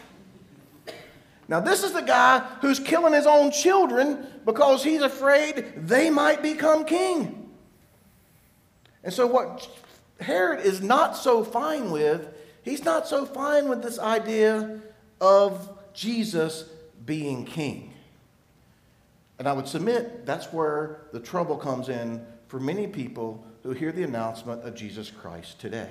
Now, 1.49 1.61
this 1.61 1.85
is 1.85 1.93
the 1.93 2.01
guy 2.01 2.41
who's 2.61 2.79
killing 2.79 3.13
his 3.13 3.27
own 3.27 3.51
children 3.51 4.27
because 4.45 4.83
he's 4.83 5.03
afraid 5.03 5.75
they 5.77 6.11
might 6.11 6.43
become 6.43 6.85
king. 6.85 7.51
And 9.03 9.13
so, 9.13 9.27
what 9.27 9.69
Herod 10.21 10.65
is 10.65 10.81
not 10.81 11.17
so 11.17 11.45
fine 11.45 11.91
with, 11.91 12.29
he's 12.63 12.85
not 12.85 13.07
so 13.07 13.27
fine 13.27 13.69
with 13.69 13.83
this 13.83 13.99
idea 13.99 14.81
of 15.21 15.71
Jesus 15.93 16.65
being 17.05 17.45
king. 17.45 17.93
And 19.39 19.49
I 19.49 19.53
would 19.53 19.69
submit 19.69 20.25
that's 20.25 20.53
where 20.53 21.03
the 21.13 21.21
trouble 21.21 21.57
comes 21.57 21.89
in 21.89 22.25
for 22.49 22.61
many 22.61 22.87
people 22.87 23.45
who 23.63 23.73
hear 23.73 23.93
the 23.93 24.03
announcement 24.03 24.63
of 24.63 24.75
Jesus 24.75 25.11
Christ 25.11 25.59
today. 25.61 25.91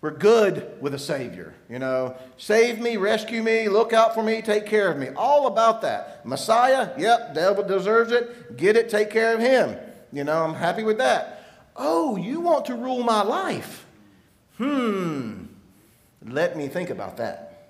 We're 0.00 0.10
good 0.10 0.80
with 0.80 0.94
a 0.94 0.98
Savior. 0.98 1.54
You 1.70 1.78
know, 1.78 2.16
save 2.36 2.80
me, 2.80 2.96
rescue 2.96 3.42
me, 3.42 3.68
look 3.68 3.92
out 3.92 4.14
for 4.14 4.22
me, 4.22 4.42
take 4.42 4.66
care 4.66 4.90
of 4.90 4.98
me. 4.98 5.08
All 5.16 5.46
about 5.46 5.82
that. 5.82 6.24
Messiah, 6.26 6.90
yep, 6.98 7.34
devil 7.34 7.64
deserves 7.64 8.12
it. 8.12 8.56
Get 8.56 8.76
it, 8.76 8.88
take 8.88 9.10
care 9.10 9.34
of 9.34 9.40
him. 9.40 9.76
You 10.12 10.24
know, 10.24 10.44
I'm 10.44 10.54
happy 10.54 10.82
with 10.82 10.98
that. 10.98 11.44
Oh, 11.74 12.16
you 12.16 12.40
want 12.40 12.66
to 12.66 12.74
rule 12.74 13.02
my 13.02 13.22
life? 13.22 13.86
Hmm. 14.58 15.44
Let 16.24 16.56
me 16.56 16.68
think 16.68 16.90
about 16.90 17.16
that. 17.18 17.68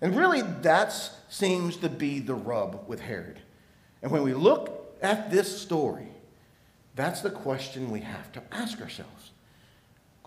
And 0.00 0.16
really, 0.16 0.42
that 0.42 0.92
seems 1.28 1.76
to 1.78 1.88
be 1.88 2.20
the 2.20 2.34
rub 2.34 2.88
with 2.88 3.00
Herod. 3.00 3.40
And 4.02 4.12
when 4.12 4.22
we 4.22 4.34
look 4.34 4.96
at 5.02 5.30
this 5.30 5.60
story, 5.60 6.08
that's 6.94 7.20
the 7.20 7.30
question 7.30 7.90
we 7.90 8.00
have 8.00 8.30
to 8.32 8.42
ask 8.52 8.80
ourselves. 8.80 9.32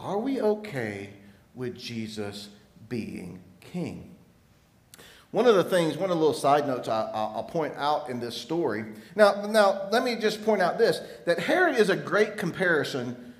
Are 0.01 0.17
we 0.17 0.41
okay 0.41 1.11
with 1.53 1.77
Jesus 1.77 2.49
being 2.89 3.39
king? 3.59 4.15
One 5.29 5.45
of 5.45 5.55
the 5.55 5.63
things, 5.63 5.95
one 5.95 6.09
of 6.09 6.17
the 6.17 6.21
little 6.21 6.33
side 6.33 6.67
notes 6.67 6.89
I, 6.89 7.03
will 7.35 7.43
point 7.43 7.75
out 7.77 8.09
in 8.09 8.19
this 8.19 8.35
story. 8.35 8.83
Now, 9.15 9.45
now, 9.45 9.87
let 9.91 10.03
me 10.03 10.15
just 10.15 10.43
point 10.43 10.61
out 10.61 10.77
this 10.77 11.01
that 11.25 11.39
Herod 11.39 11.75
is 11.75 11.89
a 11.89 11.95
great 11.95 12.35
comparison 12.35 13.33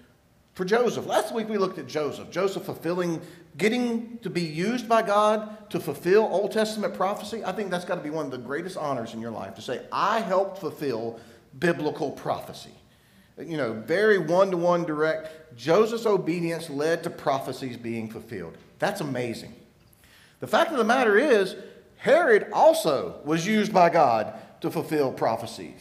for 0.53 0.63
Joseph. 0.63 1.07
Last 1.07 1.33
week 1.33 1.49
we 1.49 1.57
looked 1.57 1.79
at 1.79 1.87
Joseph. 1.87 2.29
Joseph 2.29 2.63
fulfilling, 2.63 3.21
getting 3.57 4.19
to 4.19 4.29
be 4.29 4.41
used 4.41 4.87
by 4.87 5.01
God 5.01 5.69
to 5.71 5.79
fulfill 5.79 6.23
Old 6.23 6.51
Testament 6.51 6.93
prophecy. 6.93 7.43
I 7.43 7.53
think 7.53 7.71
that's 7.71 7.85
got 7.85 7.95
to 7.95 8.01
be 8.01 8.11
one 8.11 8.25
of 8.25 8.31
the 8.31 8.37
greatest 8.37 8.77
honors 8.77 9.15
in 9.15 9.19
your 9.19 9.31
life 9.31 9.55
to 9.55 9.61
say, 9.61 9.81
I 9.91 10.19
helped 10.19 10.59
fulfill 10.59 11.19
biblical 11.57 12.11
prophecy 12.11 12.71
you 13.37 13.57
know, 13.57 13.73
very 13.73 14.17
one 14.17 14.51
to 14.51 14.57
one 14.57 14.83
direct. 14.83 15.55
Joseph's 15.57 16.05
obedience 16.05 16.69
led 16.69 17.03
to 17.03 17.09
prophecies 17.09 17.77
being 17.77 18.09
fulfilled. 18.09 18.57
That's 18.79 19.01
amazing. 19.01 19.53
The 20.39 20.47
fact 20.47 20.71
of 20.71 20.77
the 20.77 20.83
matter 20.83 21.17
is, 21.17 21.55
Herod 21.97 22.47
also 22.51 23.19
was 23.25 23.45
used 23.45 23.71
by 23.73 23.89
God 23.89 24.33
to 24.61 24.71
fulfill 24.71 25.11
prophecies, 25.11 25.79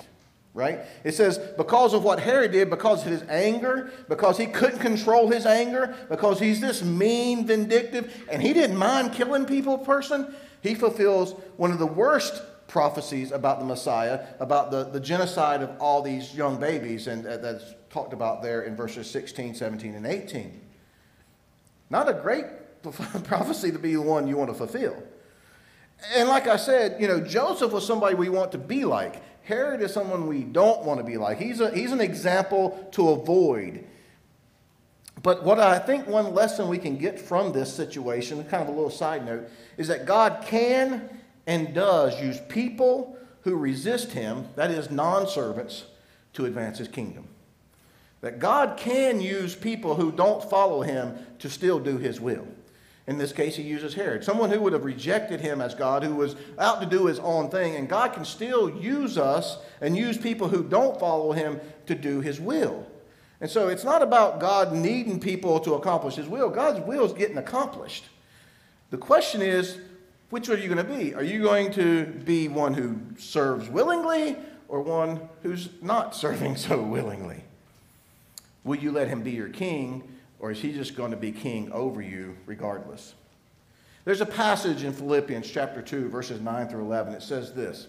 right? 0.52 0.80
It 1.02 1.14
says, 1.14 1.38
because 1.57 1.95
of 1.95 2.04
what 2.04 2.21
Herod 2.21 2.52
did, 2.52 2.69
because 2.69 3.04
of 3.04 3.11
his 3.11 3.23
anger, 3.23 3.90
because 4.09 4.37
he 4.37 4.47
couldn't 4.47 4.80
control 4.80 5.30
his 5.30 5.47
anger, 5.47 5.95
because 6.11 6.38
he's 6.38 6.61
this 6.61 6.83
mean, 6.83 7.47
vindictive, 7.47 8.26
and 8.30 8.42
he 8.42 8.52
didn't 8.52 8.76
mind 8.76 9.14
killing 9.14 9.47
people 9.47 9.78
person, 9.78 10.35
he 10.62 10.75
fulfills 10.75 11.33
one 11.57 11.73
of 11.73 11.78
the 11.78 11.87
worst 11.87 12.42
prophecies 12.71 13.33
about 13.33 13.59
the 13.59 13.65
Messiah, 13.65 14.25
about 14.39 14.71
the, 14.71 14.85
the 14.85 15.00
genocide 15.00 15.61
of 15.61 15.71
all 15.81 16.00
these 16.00 16.35
young 16.35 16.59
babies, 16.59 17.09
and 17.09 17.27
uh, 17.27 17.37
that's 17.37 17.75
talked 17.91 18.12
about 18.12 18.43
there 18.43 18.62
in 18.62 18.77
verses 18.77 19.11
16, 19.11 19.57
17, 19.57 19.97
and 19.97 20.07
18. 20.07 20.61
Not 21.91 22.09
a 22.09 22.15
great 22.15 22.45
prophecy 23.25 23.73
to 23.73 23.79
be 23.79 23.95
the 23.95 24.00
one 24.00 24.29
you 24.29 24.37
want 24.37 24.50
to 24.50 24.55
fulfill. 24.55 25.03
And 26.15 26.29
like 26.29 26.47
I 26.47 26.57
said, 26.57 27.00
you 27.00 27.09
know, 27.09 27.21
Joseph 27.21 27.73
was 27.73 27.85
somebody 27.85 28.15
we 28.15 28.29
want 28.29 28.53
to 28.53 28.59
be 28.59 28.85
like. 28.85 29.21
Herod 29.43 29.83
is 29.83 29.93
someone 29.93 30.29
we 30.29 30.45
don't 30.45 30.85
want 30.85 31.00
to 31.00 31.05
be 31.05 31.17
like. 31.17 31.39
He's, 31.39 31.61
a, 31.61 31.75
he's 31.75 31.91
an 31.91 32.00
example 32.00 32.89
to 32.93 33.11
avoid. 33.11 33.85
But 35.23 35.43
what 35.43 35.59
I 35.59 35.81
think 35.81 36.07
one 36.07 36.33
lesson 36.33 36.69
we 36.69 36.79
can 36.79 36.97
get 36.97 37.19
from 37.19 37.53
this 37.53 37.75
situation, 37.75 38.43
kind 38.45 38.62
of 38.62 38.69
a 38.69 38.73
little 38.73 38.91
side 38.91 39.27
note, 39.27 39.49
is 39.77 39.89
that 39.89 40.07
God 40.07 40.45
can 40.47 41.20
and 41.50 41.75
does 41.75 42.23
use 42.23 42.40
people 42.49 43.19
who 43.40 43.57
resist 43.57 44.12
him, 44.12 44.47
that 44.54 44.71
is, 44.71 44.88
non 44.88 45.26
servants, 45.26 45.85
to 46.33 46.47
advance 46.47 46.78
his 46.78 46.87
kingdom. 46.87 47.26
That 48.21 48.38
God 48.38 48.76
can 48.76 49.21
use 49.21 49.57
people 49.57 49.97
who 49.97 50.12
don't 50.12 50.49
follow 50.49 50.83
him 50.83 51.19
to 51.40 51.50
still 51.50 51.80
do 51.80 51.99
his 51.99 52.21
will. 52.21 52.47
In 53.09 53.19
this 53.19 53.33
case, 53.33 53.57
he 53.57 53.64
uses 53.64 53.95
Herod, 53.95 54.23
someone 54.23 54.50
who 54.50 54.61
would 54.61 54.75
have 54.75 54.85
rejected 54.85 55.40
him 55.40 55.61
as 55.61 55.75
God, 55.75 56.04
who 56.04 56.14
was 56.14 56.37
out 56.57 56.80
to 56.83 56.87
do 56.87 57.07
his 57.07 57.19
own 57.19 57.50
thing. 57.50 57.75
And 57.75 57.88
God 57.88 58.12
can 58.12 58.25
still 58.25 58.71
use 58.71 59.19
us 59.19 59.59
and 59.80 59.97
use 59.97 60.16
people 60.16 60.47
who 60.47 60.62
don't 60.62 61.00
follow 61.00 61.33
him 61.33 61.61
to 61.87 61.97
do 61.97 62.21
his 62.21 62.38
will. 62.38 62.87
And 63.40 63.50
so 63.50 63.66
it's 63.66 63.83
not 63.83 64.02
about 64.02 64.38
God 64.38 64.73
needing 64.73 65.19
people 65.19 65.59
to 65.61 65.75
accomplish 65.75 66.14
his 66.14 66.28
will. 66.28 66.49
God's 66.49 66.78
will 66.87 67.07
is 67.07 67.12
getting 67.12 67.38
accomplished. 67.38 68.04
The 68.90 68.99
question 68.99 69.42
is, 69.42 69.78
which 70.31 70.49
are 70.49 70.57
you 70.57 70.69
going 70.69 70.85
to 70.85 70.95
be? 70.95 71.15
Are 71.15 71.23
you 71.23 71.43
going 71.43 71.73
to 71.73 72.07
be 72.07 72.49
one 72.49 72.75
who 72.75 72.99
serves 73.19 73.69
willingly 73.69 74.37
or 74.69 74.81
one 74.81 75.29
who's 75.43 75.69
not 75.83 76.15
serving 76.17 76.57
so 76.57 76.81
willingly? 76.81 77.45
Will 78.65 78.77
you 78.77 78.93
let 78.93 79.09
him 79.09 79.23
be 79.23 79.33
your 79.33 79.49
king 79.49 80.09
or 80.39 80.51
is 80.51 80.61
he 80.61 80.73
just 80.73 80.97
going 80.97 81.11
to 81.11 81.17
be 81.17 81.33
king 81.33 81.71
over 81.73 82.01
you 82.01 82.37
regardless? 82.47 83.15
There's 84.05 84.23
a 84.23 84.27
passage 84.27 84.83
in 84.83 84.93
Philippians 84.93 85.51
chapter 85.51 85.83
2, 85.83 86.09
verses 86.09 86.41
9 86.41 86.69
through 86.69 86.83
11. 86.83 87.13
It 87.13 87.23
says 87.23 87.53
this 87.53 87.89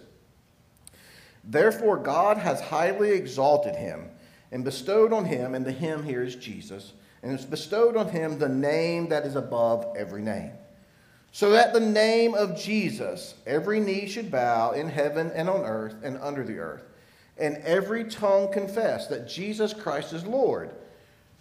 Therefore, 1.43 1.97
God 1.97 2.37
has 2.37 2.59
highly 2.59 3.11
exalted 3.11 3.75
him 3.75 4.09
and 4.51 4.63
bestowed 4.63 5.13
on 5.13 5.25
him, 5.25 5.55
and 5.55 5.65
the 5.65 5.71
him 5.71 6.03
here 6.03 6.21
is 6.21 6.35
Jesus, 6.35 6.91
and 7.23 7.31
has 7.31 7.45
bestowed 7.45 7.95
on 7.95 8.09
him 8.09 8.37
the 8.37 8.49
name 8.49 9.09
that 9.09 9.25
is 9.25 9.35
above 9.35 9.95
every 9.95 10.21
name. 10.21 10.51
So 11.31 11.51
that 11.51 11.73
the 11.73 11.79
name 11.79 12.33
of 12.33 12.59
Jesus, 12.59 13.35
every 13.45 13.79
knee 13.79 14.07
should 14.07 14.29
bow 14.29 14.71
in 14.71 14.89
heaven 14.89 15.31
and 15.33 15.49
on 15.49 15.61
earth 15.61 15.95
and 16.03 16.17
under 16.17 16.43
the 16.43 16.59
earth, 16.59 16.83
and 17.37 17.57
every 17.57 18.03
tongue 18.03 18.51
confess 18.51 19.07
that 19.07 19.29
Jesus 19.29 19.73
Christ 19.73 20.11
is 20.11 20.25
Lord 20.25 20.71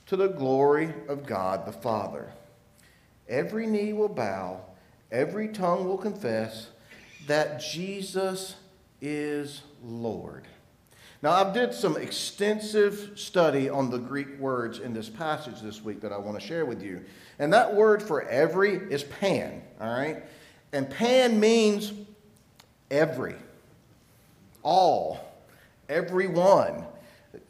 to 0.07 0.17
the 0.17 0.29
glory 0.29 0.95
of 1.09 1.27
God 1.27 1.67
the 1.67 1.73
Father. 1.73 2.33
Every 3.29 3.67
knee 3.67 3.93
will 3.93 4.09
bow, 4.09 4.61
every 5.11 5.49
tongue 5.49 5.87
will 5.87 5.99
confess 5.99 6.69
that 7.27 7.61
Jesus 7.61 8.55
is 9.01 9.63
Lord. 9.83 10.47
Now, 11.23 11.33
I've 11.33 11.53
did 11.53 11.75
some 11.75 11.99
extensive 11.99 13.13
study 13.15 13.69
on 13.69 13.91
the 13.91 13.99
Greek 13.99 14.39
words 14.39 14.79
in 14.79 14.95
this 14.95 15.11
passage 15.11 15.61
this 15.61 15.83
week 15.85 16.01
that 16.01 16.13
I 16.13 16.17
want 16.17 16.41
to 16.41 16.47
share 16.47 16.65
with 16.65 16.83
you. 16.83 17.03
And 17.39 17.53
that 17.53 17.75
word 17.75 18.03
for 18.03 18.23
every 18.23 18.71
is 18.71 19.05
pan, 19.05 19.61
all 19.81 19.93
right? 19.93 20.25
And 20.73 20.89
pan 20.89 21.39
means 21.39 21.93
every, 22.91 23.37
all, 24.63 25.21
everyone. 25.89 26.85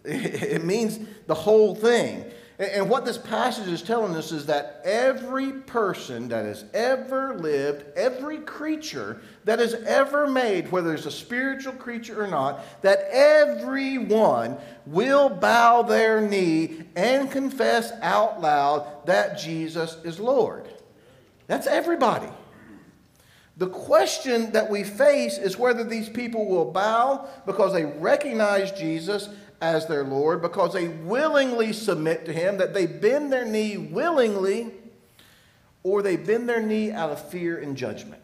It 0.05 0.65
means 0.65 0.99
the 1.27 1.35
whole 1.35 1.75
thing. 1.75 2.25
And 2.61 2.91
what 2.91 3.07
this 3.07 3.17
passage 3.17 3.69
is 3.69 3.81
telling 3.81 4.15
us 4.15 4.33
is 4.33 4.45
that 4.45 4.83
every 4.85 5.51
person 5.51 6.29
that 6.29 6.45
has 6.45 6.67
ever 6.75 7.35
lived, 7.39 7.87
every 7.97 8.37
creature 8.37 9.23
that 9.45 9.61
is 9.61 9.73
ever 9.73 10.27
made, 10.27 10.71
whether 10.71 10.93
it's 10.93 11.07
a 11.07 11.11
spiritual 11.11 11.73
creature 11.73 12.23
or 12.23 12.27
not, 12.27 12.63
that 12.83 13.09
everyone 13.11 14.59
will 14.85 15.31
bow 15.31 15.81
their 15.81 16.21
knee 16.21 16.83
and 16.97 17.31
confess 17.31 17.93
out 18.03 18.43
loud 18.43 19.07
that 19.07 19.39
Jesus 19.39 19.97
is 20.05 20.21
Lord. 20.21 20.69
That's 21.47 21.67
everybody. 21.67 22.29
The 23.57 23.69
question 23.69 24.53
that 24.53 24.69
we 24.69 24.85
face 24.85 25.39
is 25.39 25.59
whether 25.59 25.83
these 25.83 26.11
people 26.11 26.47
will 26.47 26.71
bow 26.71 27.27
because 27.47 27.73
they 27.73 27.87
recognize 27.87 28.71
Jesus 28.73 29.31
as 29.61 29.87
their 29.87 30.05
Lord 30.05 30.43
because 30.43 30.73
they 30.73 30.89
willingly 30.89 31.73
submit 31.73 32.25
to 32.27 32.33
Him, 32.33 32.59
that 32.59 32.75
they 32.75 32.87
bend 32.87 33.33
their 33.33 33.45
knee 33.45 33.77
willingly, 33.77 34.73
or 35.83 36.03
they 36.03 36.17
bend 36.17 36.49
their 36.49 36.63
knee 36.63 36.91
out 36.91 37.11
of 37.11 37.31
fear 37.31 37.59
and 37.59 37.77
judgment. 37.77 38.21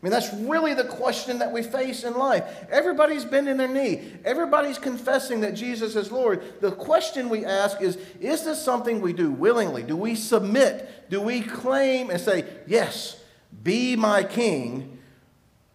I 0.00 0.06
mean, 0.06 0.12
that's 0.12 0.32
really 0.32 0.72
the 0.72 0.84
question 0.84 1.40
that 1.40 1.52
we 1.52 1.62
face 1.62 2.04
in 2.04 2.14
life. 2.14 2.44
Everybody's 2.70 3.26
bending 3.26 3.58
their 3.58 3.68
knee. 3.68 4.12
Everybody's 4.24 4.78
confessing 4.78 5.40
that 5.40 5.54
Jesus 5.54 5.94
is 5.94 6.10
Lord. 6.10 6.42
The 6.62 6.72
question 6.72 7.28
we 7.28 7.44
ask 7.44 7.82
is 7.82 7.98
Is 8.18 8.44
this 8.44 8.62
something 8.62 9.02
we 9.02 9.12
do 9.12 9.30
willingly? 9.30 9.82
Do 9.82 9.96
we 9.96 10.14
submit? 10.14 11.10
Do 11.10 11.20
we 11.20 11.42
claim 11.42 12.08
and 12.08 12.18
say, 12.18 12.46
Yes, 12.66 13.22
be 13.62 13.94
my 13.94 14.22
king? 14.22 14.99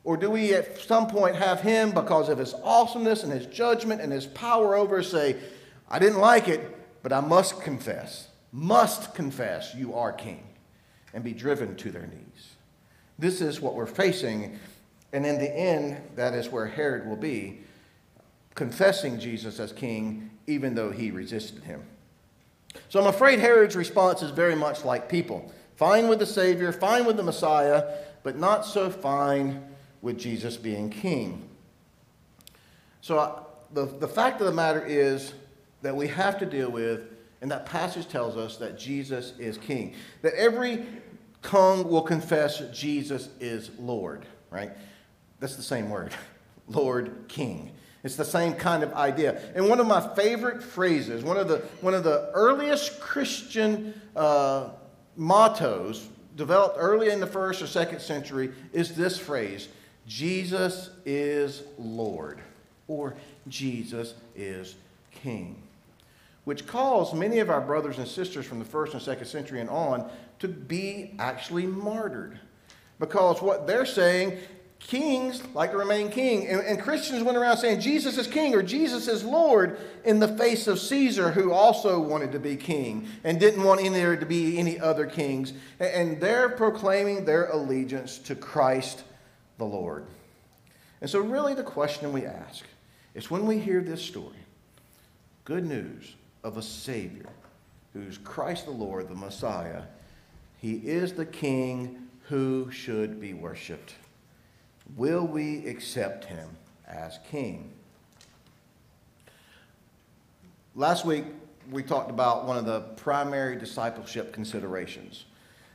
Or 0.06 0.16
do 0.16 0.30
we 0.30 0.54
at 0.54 0.78
some 0.78 1.08
point 1.08 1.36
have 1.36 1.62
him, 1.62 1.92
because 1.92 2.30
of 2.30 2.38
his 2.38 2.54
awesomeness 2.64 3.24
and 3.24 3.34
his 3.34 3.48
judgment 3.48 4.02
and 4.02 4.12
his 4.12 4.28
power 4.28 4.76
over 4.76 5.02
say, 5.02 5.36
I 5.90 5.98
didn't 5.98 6.20
like 6.20 6.48
it, 6.48 6.62
but 7.02 7.12
I 7.12 7.22
must 7.22 7.62
confess, 7.62 8.28
must 8.52 9.16
confess 9.16 9.74
you 9.76 9.96
are 9.96 10.14
king, 10.14 10.44
and 11.14 11.24
be 11.24 11.34
driven 11.34 11.76
to 11.78 11.92
their 11.92 12.06
knees? 12.06 12.56
This 13.18 13.42
is 13.42 13.60
what 13.60 13.74
we're 13.74 13.88
facing. 13.88 14.60
And 15.12 15.26
in 15.26 15.40
the 15.40 15.52
end, 15.52 16.02
that 16.16 16.36
is 16.36 16.50
where 16.50 16.68
Herod 16.68 17.08
will 17.08 17.16
be, 17.16 17.62
confessing 18.54 19.20
Jesus 19.20 19.60
as 19.60 19.72
king, 19.72 20.30
even 20.46 20.76
though 20.76 20.92
he 20.92 21.10
resisted 21.10 21.64
him. 21.64 21.84
So 22.90 23.00
I'm 23.00 23.08
afraid 23.08 23.40
Herod's 23.40 23.76
response 23.76 24.22
is 24.22 24.32
very 24.32 24.56
much 24.56 24.86
like 24.86 25.10
people 25.10 25.52
fine 25.78 26.08
with 26.08 26.20
the 26.20 26.26
Savior, 26.26 26.72
fine 26.72 27.06
with 27.06 27.18
the 27.18 27.24
Messiah, 27.24 27.86
but 28.24 28.38
not 28.38 28.66
so 28.66 28.90
fine 28.90 29.64
with 30.06 30.20
Jesus 30.20 30.56
being 30.56 30.92
king. 30.92 31.50
So 33.02 33.18
uh, 33.18 33.40
the, 33.74 33.86
the 33.86 34.08
fact 34.08 34.40
of 34.40 34.46
the 34.46 34.54
matter 34.54 34.86
is 34.86 35.34
that 35.82 35.96
we 35.96 36.08
have 36.10 36.38
to 36.40 36.46
deal 36.46 36.70
with, 36.70 37.02
and 37.42 37.50
that 37.50 37.66
passage 37.66 38.08
tells 38.08 38.38
us 38.38 38.58
that 38.58 38.78
Jesus 38.78 39.34
is 39.40 39.58
king. 39.58 39.96
That 40.22 40.36
every 40.36 40.86
tongue 41.42 41.90
will 41.90 42.04
confess 42.04 42.60
Jesus 42.72 43.30
is 43.40 43.72
Lord, 43.80 44.28
right? 44.52 44.72
That's 45.40 45.56
the 45.56 45.64
same 45.64 45.90
word 45.90 46.14
Lord, 46.68 47.26
King. 47.28 47.72
It's 48.04 48.16
the 48.16 48.26
same 48.26 48.54
kind 48.54 48.84
of 48.84 48.94
idea. 48.94 49.42
And 49.56 49.68
one 49.68 49.80
of 49.80 49.88
my 49.88 50.08
favorite 50.16 50.62
phrases, 50.62 51.24
one 51.24 51.38
of 51.38 51.48
the, 51.48 51.58
one 51.82 51.96
of 51.96 52.04
the 52.04 52.30
earliest 52.36 53.00
Christian 53.00 54.00
uh, 54.16 54.70
mottos 55.16 56.10
developed 56.36 56.76
early 56.80 57.10
in 57.10 57.20
the 57.20 57.28
first 57.28 57.64
or 57.64 57.68
second 57.68 58.02
century, 58.02 58.52
is 58.72 58.96
this 58.96 59.18
phrase 59.18 59.70
Jesus 60.08 60.90
is 61.06 61.64
Lord, 61.80 62.40
or 62.88 63.16
Jesus 63.48 64.14
is 64.36 64.76
King, 65.12 65.62
which 66.44 66.68
caused 66.68 67.16
many 67.16 67.40
of 67.40 67.50
our 67.50 67.62
brothers 67.62 67.98
and 67.98 68.08
sisters 68.08 68.46
from 68.46 68.60
the 68.60 68.66
first 68.66 68.94
and 68.94 69.02
second 69.02 69.26
century 69.26 69.60
and 69.60 69.70
on 69.70 70.10
to 70.40 70.48
be 70.48 71.16
actually 71.18 71.66
martyred. 71.66 72.40
Because 73.00 73.42
what 73.42 73.66
they're 73.66 73.86
saying, 73.86 74.38
kings 74.80 75.42
like 75.54 75.72
to 75.72 75.78
remain 75.78 76.10
king. 76.10 76.48
And, 76.48 76.62
and, 76.62 76.80
Christians 76.80 77.24
went 77.24 77.38
around 77.38 77.58
saying 77.58 77.80
Jesus 77.82 78.18
is 78.18 78.28
king 78.28 78.54
or 78.54 78.62
Jesus 78.62 79.08
is 79.08 79.24
Lord 79.24 79.80
in 80.04 80.20
the 80.20 80.28
face 80.38 80.68
of 80.68 80.80
Caesar, 80.80 81.32
who 81.32 81.52
also 81.52 82.00
wanted 82.00 82.32
to 82.34 82.40
be 82.40 82.56
king 82.56 83.08
and 83.24 83.40
didn't 83.40 83.64
want 83.64 83.80
any, 83.80 83.90
there 83.90 84.16
to 84.16 84.26
be 84.26 84.60
any 84.60 84.80
other 84.80 85.08
kings. 85.08 85.54
And, 85.80 85.90
and 85.90 86.22
they're 86.22 86.50
proclaiming 86.50 87.26
their 87.26 87.48
allegiance 87.48 88.18
to 88.20 88.36
Christ 88.36 89.04
the 89.58 89.66
Lord. 89.66 90.06
And 91.02 91.10
so, 91.10 91.20
really, 91.20 91.54
the 91.54 91.64
question 91.64 92.12
we 92.12 92.26
ask 92.26 92.66
is 93.14 93.30
when 93.30 93.46
we 93.46 93.60
hear 93.60 93.82
this 93.82 94.02
story, 94.02 94.36
good 95.44 95.66
news 95.66 96.16
of 96.44 96.58
a 96.58 96.62
Savior 96.62 97.30
who's 97.94 98.18
Christ 98.18 98.66
the 98.66 98.72
Lord, 98.72 99.08
the 99.08 99.16
Messiah, 99.16 99.84
he 100.58 100.76
is 100.78 101.14
the 101.14 101.26
King 101.26 102.08
who 102.24 102.70
should 102.72 103.20
be 103.20 103.34
worshiped. 103.34 103.94
Will 104.96 105.26
we 105.26 105.66
accept 105.68 106.26
him 106.26 106.50
as 106.88 107.20
King? 107.30 107.72
Last 110.76 111.06
week, 111.06 111.26
we 111.72 111.84
talked 111.84 112.10
about 112.10 112.46
one 112.46 112.58
of 112.58 112.66
the 112.66 112.82
primary 112.98 113.56
discipleship 113.56 114.34
considerations. 114.34 115.26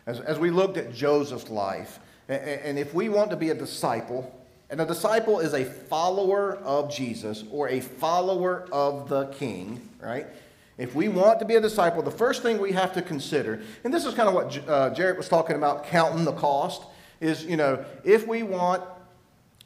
As, 0.06 0.20
as 0.20 0.38
we 0.38 0.50
looked 0.50 0.76
at 0.76 0.92
Joseph's 0.92 1.48
life, 1.48 2.00
and 2.30 2.78
if 2.78 2.94
we 2.94 3.08
want 3.08 3.30
to 3.30 3.36
be 3.36 3.50
a 3.50 3.54
disciple, 3.54 4.34
and 4.70 4.80
a 4.80 4.86
disciple 4.86 5.40
is 5.40 5.52
a 5.52 5.64
follower 5.64 6.56
of 6.58 6.94
Jesus 6.94 7.44
or 7.50 7.68
a 7.68 7.80
follower 7.80 8.68
of 8.70 9.08
the 9.08 9.26
king, 9.26 9.80
right? 10.00 10.26
If 10.78 10.94
we 10.94 11.08
want 11.08 11.40
to 11.40 11.44
be 11.44 11.56
a 11.56 11.60
disciple, 11.60 12.02
the 12.02 12.10
first 12.10 12.42
thing 12.42 12.58
we 12.58 12.72
have 12.72 12.94
to 12.94 13.02
consider, 13.02 13.60
and 13.84 13.92
this 13.92 14.06
is 14.06 14.14
kind 14.14 14.28
of 14.28 14.34
what 14.34 14.68
uh, 14.68 14.90
Jarrett 14.94 15.16
was 15.16 15.28
talking 15.28 15.56
about, 15.56 15.86
counting 15.86 16.24
the 16.24 16.32
cost, 16.32 16.84
is, 17.20 17.44
you 17.44 17.56
know, 17.56 17.84
if 18.04 18.26
we 18.26 18.42
want 18.42 18.82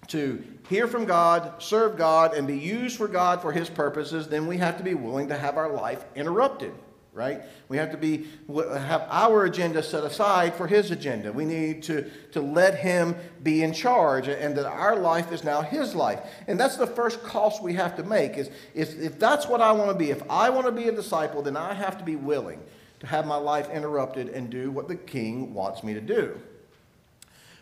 to 0.08 0.42
hear 0.68 0.88
from 0.88 1.04
God, 1.04 1.62
serve 1.62 1.96
God, 1.96 2.34
and 2.34 2.46
be 2.46 2.58
used 2.58 2.96
for 2.96 3.06
God 3.06 3.42
for 3.42 3.52
His 3.52 3.68
purposes, 3.70 4.28
then 4.28 4.46
we 4.46 4.56
have 4.56 4.76
to 4.78 4.82
be 4.82 4.94
willing 4.94 5.28
to 5.28 5.36
have 5.36 5.56
our 5.56 5.70
life 5.70 6.04
interrupted, 6.16 6.72
right? 7.14 7.42
We 7.68 7.76
have 7.76 7.92
to 7.92 7.96
be 7.96 8.26
have 8.48 9.06
our 9.08 9.44
agenda 9.44 9.82
set 9.82 10.02
aside 10.02 10.54
for 10.54 10.66
his 10.66 10.90
agenda. 10.90 11.32
We 11.32 11.44
need 11.44 11.84
to, 11.84 12.10
to 12.32 12.40
let 12.40 12.76
him 12.78 13.14
be 13.42 13.62
in 13.62 13.72
charge 13.72 14.26
and 14.26 14.56
that 14.56 14.66
our 14.66 14.96
life 14.96 15.32
is 15.32 15.44
now 15.44 15.62
his 15.62 15.94
life. 15.94 16.20
And 16.48 16.58
that's 16.58 16.76
the 16.76 16.88
first 16.88 17.22
cost 17.22 17.62
we 17.62 17.74
have 17.74 17.96
to 17.96 18.02
make 18.02 18.36
is 18.36 18.50
if, 18.74 19.00
if 19.00 19.18
that's 19.18 19.46
what 19.46 19.60
I 19.60 19.70
want 19.72 19.90
to 19.90 19.96
be, 19.96 20.10
if 20.10 20.28
I 20.28 20.50
want 20.50 20.66
to 20.66 20.72
be 20.72 20.88
a 20.88 20.92
disciple, 20.92 21.40
then 21.40 21.56
I 21.56 21.72
have 21.72 21.96
to 21.98 22.04
be 22.04 22.16
willing 22.16 22.60
to 22.98 23.06
have 23.06 23.26
my 23.26 23.36
life 23.36 23.70
interrupted 23.70 24.30
and 24.30 24.50
do 24.50 24.72
what 24.72 24.88
the 24.88 24.96
king 24.96 25.54
wants 25.54 25.84
me 25.84 25.94
to 25.94 26.00
do. 26.00 26.38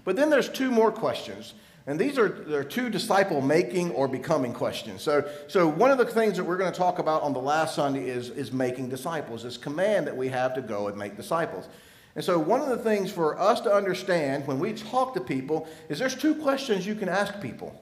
But 0.05 0.17
then 0.17 0.31
there's 0.31 0.49
two 0.49 0.71
more 0.71 0.91
questions 0.91 1.53
and 1.87 1.99
these 1.99 2.17
are, 2.17 2.57
are 2.57 2.65
two 2.65 2.89
disciple 2.89 3.41
making 3.41 3.91
or 3.91 4.07
becoming 4.07 4.53
questions. 4.53 5.03
So, 5.03 5.29
so, 5.49 5.67
one 5.67 5.91
of 5.91 5.99
the 5.99 6.07
things 6.07 6.37
that 6.37 6.45
we're 6.45 6.57
going 6.57 6.73
to 6.73 6.79
talk 6.79 7.01
about 7.01 7.23
on 7.23 7.33
the 7.33 7.41
last 7.41 7.75
Sunday 7.75 8.09
is, 8.09 8.31
is 8.31 8.53
making 8.53 8.89
disciples, 8.89 9.43
this 9.43 9.57
command 9.57 10.07
that 10.07 10.17
we 10.17 10.29
have 10.29 10.55
to 10.55 10.63
go 10.63 10.89
and 10.89 10.97
make 10.97 11.17
disciples. 11.17 11.69
And 12.15 12.25
so, 12.25 12.39
one 12.39 12.61
of 12.61 12.69
the 12.69 12.77
things 12.77 13.11
for 13.11 13.39
us 13.39 13.61
to 13.63 13.73
understand 13.73 14.47
when 14.47 14.61
we 14.61 14.75
talk 14.75 15.15
to 15.15 15.21
people 15.21 15.67
is 15.89 15.99
there's 15.99 16.15
two 16.15 16.37
questions 16.37 16.87
you 16.87 16.95
can 16.95 17.09
ask 17.09 17.41
people 17.41 17.77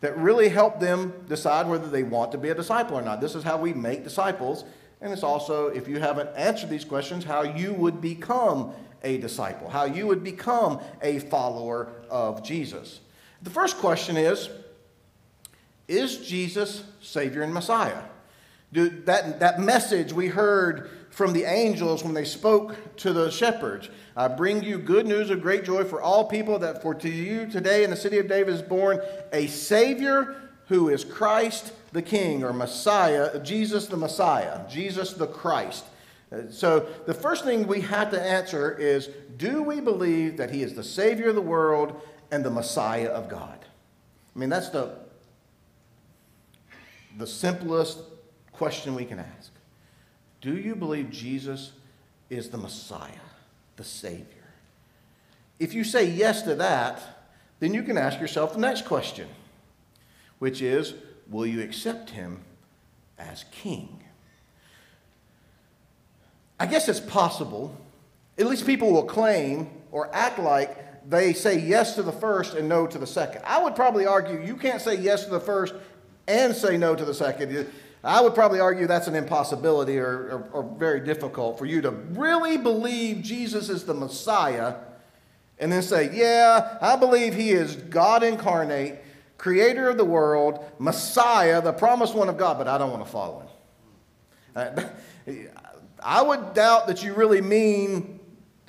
that 0.00 0.16
really 0.18 0.48
help 0.48 0.80
them 0.80 1.12
decide 1.28 1.66
whether 1.66 1.88
they 1.88 2.02
want 2.02 2.32
to 2.32 2.38
be 2.38 2.50
a 2.50 2.54
disciple 2.54 2.98
or 2.98 3.02
not. 3.02 3.20
This 3.20 3.34
is 3.34 3.44
how 3.44 3.56
we 3.58 3.72
make 3.72 4.04
disciples. 4.04 4.64
And 5.00 5.12
it's 5.12 5.22
also, 5.22 5.68
if 5.68 5.88
you 5.88 5.98
haven't 5.98 6.30
answered 6.36 6.68
these 6.68 6.84
questions, 6.84 7.24
how 7.24 7.42
you 7.42 7.72
would 7.72 8.02
become 8.02 8.72
a 9.02 9.16
disciple, 9.18 9.68
how 9.70 9.84
you 9.84 10.06
would 10.06 10.22
become 10.22 10.80
a 11.00 11.20
follower 11.20 11.92
of 12.10 12.42
Jesus. 12.42 13.00
The 13.42 13.50
first 13.50 13.78
question 13.78 14.16
is 14.16 14.48
Is 15.88 16.18
Jesus 16.18 16.84
Savior 17.00 17.42
and 17.42 17.52
Messiah? 17.52 18.02
That, 18.72 19.40
that 19.40 19.60
message 19.60 20.12
we 20.12 20.28
heard 20.28 20.90
from 21.10 21.32
the 21.32 21.42
angels 21.42 22.04
when 22.04 22.14
they 22.14 22.24
spoke 22.24 22.96
to 22.98 23.12
the 23.12 23.30
shepherds 23.30 23.90
I 24.16 24.28
bring 24.28 24.62
you 24.62 24.78
good 24.78 25.06
news 25.06 25.30
of 25.30 25.40
great 25.40 25.64
joy 25.64 25.84
for 25.84 26.02
all 26.02 26.24
people, 26.24 26.58
that 26.58 26.82
for 26.82 26.94
to 26.94 27.08
you 27.08 27.46
today 27.46 27.84
in 27.84 27.90
the 27.90 27.96
city 27.96 28.18
of 28.18 28.28
David 28.28 28.54
is 28.54 28.60
born 28.60 29.00
a 29.32 29.46
Savior 29.46 30.50
who 30.66 30.88
is 30.88 31.04
Christ 31.04 31.72
the 31.92 32.02
King 32.02 32.44
or 32.44 32.52
Messiah, 32.52 33.38
Jesus 33.40 33.86
the 33.86 33.96
Messiah, 33.96 34.68
Jesus 34.68 35.14
the 35.14 35.26
Christ. 35.26 35.84
Uh, 36.30 36.42
so, 36.50 36.86
the 37.06 37.14
first 37.14 37.44
thing 37.44 37.66
we 37.66 37.80
have 37.80 38.10
to 38.10 38.20
answer 38.20 38.76
is 38.76 39.08
do 39.36 39.62
we 39.62 39.80
believe 39.80 40.36
that 40.36 40.50
He 40.50 40.62
is 40.62 40.74
the 40.74 40.84
Savior 40.84 41.30
of 41.30 41.34
the 41.34 41.40
world 41.40 42.00
and 42.30 42.44
the 42.44 42.50
Messiah 42.50 43.08
of 43.08 43.28
God. 43.28 43.58
I 44.34 44.38
mean, 44.38 44.48
that's 44.48 44.68
the, 44.70 44.96
the 47.18 47.26
simplest 47.26 47.98
question 48.52 48.94
we 48.94 49.04
can 49.04 49.18
ask. 49.18 49.50
Do 50.40 50.56
you 50.56 50.74
believe 50.74 51.10
Jesus 51.10 51.72
is 52.30 52.48
the 52.48 52.58
Messiah, 52.58 53.10
the 53.76 53.84
Savior? 53.84 54.26
If 55.58 55.74
you 55.74 55.84
say 55.84 56.08
yes 56.08 56.42
to 56.42 56.54
that, 56.56 57.02
then 57.58 57.74
you 57.74 57.82
can 57.82 57.98
ask 57.98 58.20
yourself 58.20 58.54
the 58.54 58.60
next 58.60 58.86
question, 58.86 59.28
which 60.38 60.62
is 60.62 60.94
Will 61.30 61.46
you 61.46 61.62
accept 61.62 62.10
him 62.10 62.40
as 63.16 63.44
king? 63.52 64.02
I 66.58 66.66
guess 66.66 66.88
it's 66.88 67.00
possible, 67.00 67.76
at 68.36 68.46
least 68.46 68.66
people 68.66 68.92
will 68.92 69.04
claim 69.04 69.70
or 69.92 70.14
act 70.14 70.38
like 70.38 70.76
they 71.10 71.32
say 71.32 71.58
yes 71.58 71.96
to 71.96 72.02
the 72.02 72.12
first 72.12 72.54
and 72.54 72.68
no 72.68 72.86
to 72.86 72.96
the 72.96 73.06
second. 73.06 73.42
I 73.44 73.60
would 73.60 73.74
probably 73.74 74.06
argue 74.06 74.40
you 74.40 74.56
can't 74.56 74.80
say 74.80 74.94
yes 74.94 75.24
to 75.24 75.30
the 75.30 75.40
first 75.40 75.74
and 76.28 76.54
say 76.54 76.76
no 76.76 76.94
to 76.94 77.04
the 77.04 77.12
second. 77.12 77.68
I 78.04 78.20
would 78.20 78.32
probably 78.32 78.60
argue 78.60 78.86
that's 78.86 79.08
an 79.08 79.16
impossibility 79.16 79.98
or, 79.98 80.06
or, 80.08 80.48
or, 80.52 80.76
very 80.78 81.00
difficult 81.00 81.58
for 81.58 81.66
you 81.66 81.82
to 81.82 81.90
really 81.90 82.56
believe 82.56 83.22
Jesus 83.22 83.68
is 83.68 83.84
the 83.84 83.92
Messiah 83.92 84.76
and 85.58 85.70
then 85.70 85.82
say, 85.82 86.10
Yeah, 86.14 86.78
I 86.80 86.94
believe 86.94 87.34
he 87.34 87.50
is 87.50 87.74
God 87.74 88.22
incarnate, 88.22 89.00
creator 89.36 89.88
of 89.88 89.98
the 89.98 90.04
world, 90.04 90.64
Messiah, 90.78 91.60
the 91.60 91.72
promised 91.72 92.14
one 92.14 92.28
of 92.28 92.38
God, 92.38 92.56
but 92.56 92.68
I 92.68 92.78
don't 92.78 92.92
want 92.92 93.04
to 93.04 93.10
follow 93.10 93.40
him. 94.54 94.86
Uh, 95.26 95.32
I 96.02 96.22
would 96.22 96.54
doubt 96.54 96.86
that 96.86 97.02
you 97.02 97.14
really 97.14 97.40
mean 97.42 98.19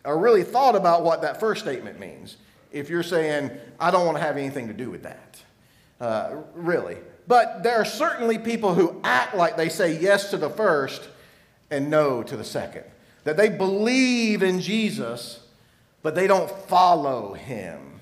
or 0.03 0.17
really 0.17 0.43
thought 0.43 0.75
about 0.75 1.03
what 1.03 1.21
that 1.21 1.39
first 1.39 1.61
statement 1.61 1.99
means 1.99 2.37
if 2.71 2.89
you're 2.89 3.03
saying, 3.03 3.51
I 3.79 3.91
don't 3.91 4.05
want 4.05 4.17
to 4.17 4.23
have 4.23 4.37
anything 4.37 4.67
to 4.67 4.73
do 4.73 4.89
with 4.89 5.03
that. 5.03 5.41
Uh, 5.99 6.37
really. 6.55 6.97
But 7.27 7.63
there 7.63 7.75
are 7.75 7.85
certainly 7.85 8.37
people 8.37 8.73
who 8.73 8.99
act 9.03 9.35
like 9.35 9.57
they 9.57 9.69
say 9.69 9.99
yes 9.99 10.31
to 10.31 10.37
the 10.37 10.49
first 10.49 11.07
and 11.69 11.89
no 11.89 12.23
to 12.23 12.35
the 12.35 12.43
second. 12.43 12.83
That 13.23 13.37
they 13.37 13.49
believe 13.49 14.41
in 14.41 14.59
Jesus, 14.59 15.45
but 16.01 16.15
they 16.15 16.27
don't 16.27 16.49
follow 16.67 17.33
him. 17.33 17.99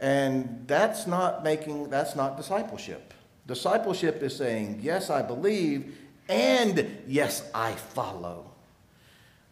And 0.00 0.64
that's 0.66 1.06
not 1.06 1.44
making, 1.44 1.90
that's 1.90 2.16
not 2.16 2.36
discipleship. 2.36 3.14
Discipleship 3.46 4.22
is 4.22 4.34
saying, 4.34 4.80
yes, 4.82 5.10
I 5.10 5.22
believe, 5.22 5.96
and 6.28 7.02
yes, 7.06 7.48
I 7.54 7.72
follow. 7.72 8.51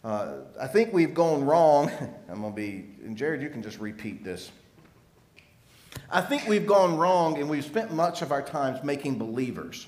Uh, 0.02 0.36
I 0.58 0.66
think 0.66 0.92
we've 0.92 1.14
gone 1.14 1.44
wrong. 1.44 1.90
I'm 2.28 2.40
going 2.40 2.52
to 2.52 2.56
be, 2.56 2.86
and 3.04 3.16
Jared, 3.16 3.42
you 3.42 3.50
can 3.50 3.62
just 3.62 3.78
repeat 3.78 4.24
this. 4.24 4.50
I 6.10 6.20
think 6.20 6.48
we've 6.48 6.66
gone 6.66 6.96
wrong 6.96 7.38
and 7.38 7.48
we've 7.48 7.64
spent 7.64 7.92
much 7.92 8.22
of 8.22 8.32
our 8.32 8.42
times 8.42 8.82
making 8.82 9.18
believers 9.18 9.86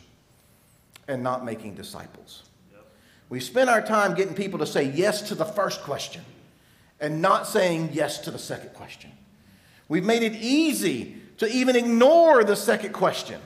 and 1.09 1.23
not 1.23 1.45
making 1.45 1.75
disciples. 1.75 2.43
Yep. 2.73 2.87
We 3.29 3.41
spent 3.41 3.71
our 3.71 3.83
time 3.83 4.15
getting 4.15 4.35
people 4.35 4.59
to 4.61 4.67
say 4.67 4.85
yes 4.85 5.23
to 5.29 5.35
the 5.35 5.45
first 5.45 5.83
question 5.83 6.23
and 7.01 7.21
not 7.21 7.47
saying 7.47 7.91
yes 7.93 8.19
to 8.21 8.31
the 8.31 8.39
second 8.39 8.75
question. 8.75 9.11
We've 9.89 10.05
made 10.05 10.23
it 10.23 10.35
easy 10.35 11.17
to 11.39 11.49
even 11.49 11.75
ignore 11.75 12.45
the 12.45 12.57
second 12.57 12.93
question. 12.93 13.41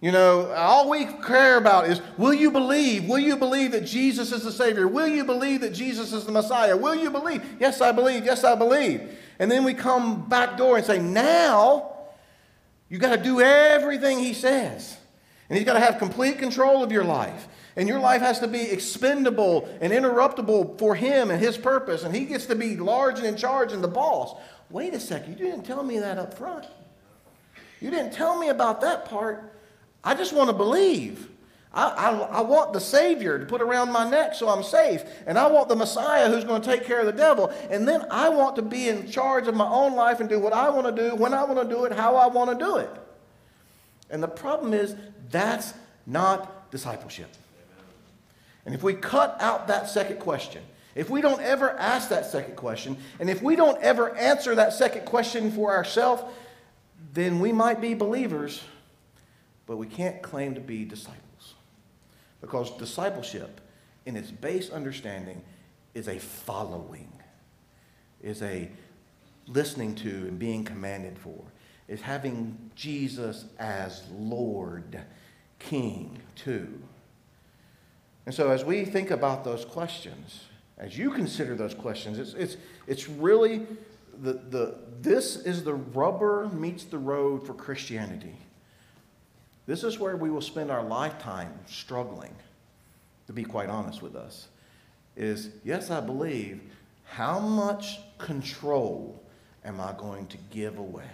You 0.00 0.12
know, 0.12 0.52
all 0.52 0.90
we 0.90 1.06
care 1.06 1.56
about 1.56 1.88
is 1.88 2.02
will 2.18 2.34
you 2.34 2.50
believe? 2.50 3.08
Will 3.08 3.18
you 3.18 3.36
believe 3.36 3.72
that 3.72 3.86
Jesus 3.86 4.30
is 4.30 4.44
the 4.44 4.52
Savior? 4.52 4.86
Will 4.86 5.06
you 5.06 5.24
believe 5.24 5.62
that 5.62 5.72
Jesus 5.72 6.12
is 6.12 6.26
the 6.26 6.32
Messiah? 6.32 6.76
Will 6.76 6.94
you 6.94 7.10
believe? 7.10 7.42
Yes, 7.58 7.80
I 7.80 7.92
believe. 7.92 8.24
Yes, 8.24 8.44
I 8.44 8.54
believe. 8.54 9.18
And 9.38 9.50
then 9.50 9.64
we 9.64 9.74
come 9.74 10.28
back 10.28 10.56
door 10.56 10.76
and 10.76 10.84
say, 10.84 10.98
now 10.98 11.92
you 12.88 12.98
got 12.98 13.16
to 13.16 13.22
do 13.22 13.40
everything 13.40 14.18
He 14.18 14.34
says. 14.34 14.96
And 15.48 15.56
He's 15.56 15.66
got 15.66 15.74
to 15.74 15.80
have 15.80 15.98
complete 15.98 16.38
control 16.38 16.82
of 16.82 16.92
your 16.92 17.04
life. 17.04 17.48
And 17.74 17.88
your 17.88 17.98
life 17.98 18.22
has 18.22 18.40
to 18.40 18.48
be 18.48 18.60
expendable 18.60 19.68
and 19.80 19.92
interruptible 19.92 20.78
for 20.78 20.94
Him 20.94 21.30
and 21.30 21.40
His 21.40 21.56
purpose. 21.56 22.04
And 22.04 22.14
He 22.14 22.26
gets 22.26 22.46
to 22.46 22.54
be 22.54 22.76
large 22.76 23.18
and 23.18 23.26
in 23.26 23.36
charge 23.36 23.72
and 23.72 23.82
the 23.82 23.88
boss. 23.88 24.34
Wait 24.68 24.92
a 24.94 25.00
second, 25.00 25.38
you 25.38 25.46
didn't 25.46 25.64
tell 25.64 25.82
me 25.82 25.98
that 26.00 26.18
up 26.18 26.34
front. 26.34 26.66
You 27.80 27.90
didn't 27.90 28.12
tell 28.12 28.38
me 28.38 28.48
about 28.48 28.80
that 28.80 29.04
part. 29.04 29.52
I 30.06 30.14
just 30.14 30.32
want 30.32 30.48
to 30.48 30.54
believe. 30.54 31.28
I, 31.74 31.88
I, 31.88 32.10
I, 32.10 32.40
want 32.40 32.72
the 32.72 32.80
Savior 32.80 33.40
to 33.40 33.44
put 33.44 33.60
around 33.60 33.90
my 33.90 34.08
neck 34.08 34.34
so 34.36 34.48
I'm 34.48 34.62
safe. 34.62 35.02
And 35.26 35.36
I 35.36 35.48
want 35.48 35.68
the 35.68 35.74
Messiah 35.74 36.30
who's 36.30 36.44
going 36.44 36.62
to 36.62 36.66
take 36.66 36.86
care 36.86 37.00
of 37.00 37.06
the 37.06 37.12
devil. 37.12 37.52
And 37.68 37.86
then 37.86 38.06
I 38.10 38.28
want 38.28 38.54
to 38.56 38.62
be 38.62 38.88
in 38.88 39.10
charge 39.10 39.48
of 39.48 39.56
my 39.56 39.66
own 39.66 39.94
life 39.94 40.20
and 40.20 40.28
do 40.28 40.38
what 40.38 40.52
I 40.52 40.70
want 40.70 40.86
to 40.86 41.10
do, 41.10 41.16
when 41.16 41.34
I 41.34 41.42
want 41.42 41.68
to 41.68 41.74
do 41.74 41.84
it, 41.84 41.92
how 41.92 42.14
I 42.14 42.28
want 42.28 42.56
to 42.56 42.64
do 42.64 42.76
it. 42.76 42.90
And 44.08 44.22
the 44.22 44.28
problem 44.28 44.72
is, 44.72 44.94
that's 45.28 45.74
not 46.06 46.70
discipleship. 46.70 47.28
And 48.64 48.74
if 48.74 48.84
we 48.84 48.94
cut 48.94 49.36
out 49.40 49.66
that 49.66 49.88
second 49.88 50.20
question, 50.20 50.62
if 50.94 51.10
we 51.10 51.20
don't 51.20 51.42
ever 51.42 51.72
ask 51.72 52.08
that 52.10 52.26
second 52.26 52.54
question, 52.54 52.96
and 53.18 53.28
if 53.28 53.42
we 53.42 53.56
don't 53.56 53.82
ever 53.82 54.14
answer 54.16 54.54
that 54.54 54.72
second 54.72 55.04
question 55.04 55.50
for 55.50 55.74
ourselves, 55.74 56.22
then 57.12 57.40
we 57.40 57.50
might 57.52 57.80
be 57.80 57.92
believers 57.92 58.62
but 59.66 59.76
we 59.76 59.86
can't 59.86 60.22
claim 60.22 60.54
to 60.54 60.60
be 60.60 60.84
disciples. 60.84 61.54
Because 62.40 62.70
discipleship, 62.78 63.60
in 64.04 64.16
its 64.16 64.30
base 64.30 64.70
understanding, 64.70 65.42
is 65.94 66.08
a 66.08 66.18
following, 66.18 67.12
is 68.22 68.42
a 68.42 68.70
listening 69.46 69.94
to 69.96 70.08
and 70.08 70.38
being 70.38 70.64
commanded 70.64 71.18
for, 71.18 71.42
is 71.88 72.00
having 72.00 72.70
Jesus 72.74 73.46
as 73.58 74.04
Lord, 74.12 75.00
King, 75.58 76.18
too. 76.34 76.80
And 78.26 78.34
so, 78.34 78.50
as 78.50 78.64
we 78.64 78.84
think 78.84 79.10
about 79.10 79.44
those 79.44 79.64
questions, 79.64 80.44
as 80.78 80.98
you 80.98 81.10
consider 81.10 81.54
those 81.54 81.74
questions, 81.74 82.18
it's, 82.18 82.34
it's, 82.34 82.56
it's 82.86 83.08
really 83.08 83.66
the, 84.20 84.34
the, 84.34 84.74
this 85.00 85.36
is 85.36 85.64
the 85.64 85.74
rubber 85.74 86.48
meets 86.52 86.84
the 86.84 86.98
road 86.98 87.46
for 87.46 87.54
Christianity. 87.54 88.36
This 89.66 89.82
is 89.82 89.98
where 89.98 90.16
we 90.16 90.30
will 90.30 90.40
spend 90.40 90.70
our 90.70 90.82
lifetime 90.82 91.52
struggling, 91.66 92.34
to 93.26 93.32
be 93.32 93.44
quite 93.44 93.68
honest 93.68 94.00
with 94.00 94.14
us. 94.14 94.48
Is 95.16 95.50
yes, 95.64 95.90
I 95.90 96.00
believe, 96.00 96.60
how 97.04 97.38
much 97.38 97.98
control 98.18 99.22
am 99.64 99.80
I 99.80 99.92
going 99.98 100.26
to 100.28 100.36
give 100.50 100.78
away? 100.78 101.04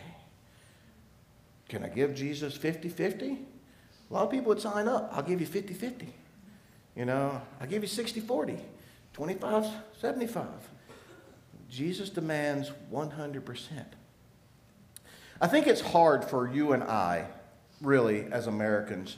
Can 1.69 1.85
I 1.85 1.89
give 1.89 2.15
Jesus 2.15 2.57
50 2.57 2.91
50? 2.91 3.39
A 4.11 4.13
lot 4.13 4.25
of 4.25 4.31
people 4.31 4.49
would 4.49 4.61
sign 4.61 4.89
up. 4.89 5.11
I'll 5.13 5.23
give 5.23 5.41
you 5.41 5.47
50 5.47 5.73
50. 5.73 6.13
You 6.95 7.07
know, 7.07 7.41
I'll 7.61 7.67
give 7.67 7.83
you 7.83 7.89
60 7.89 8.21
40, 8.21 8.59
25 9.15 9.67
75. 9.99 10.47
Jesus 11.71 12.11
demands 12.11 12.71
100%. 12.93 13.85
I 15.41 15.47
think 15.47 15.67
it's 15.67 15.81
hard 15.81 16.25
for 16.25 16.47
you 16.47 16.73
and 16.73 16.83
I, 16.83 17.27
really, 17.83 18.27
as 18.31 18.47
Americans, 18.47 19.17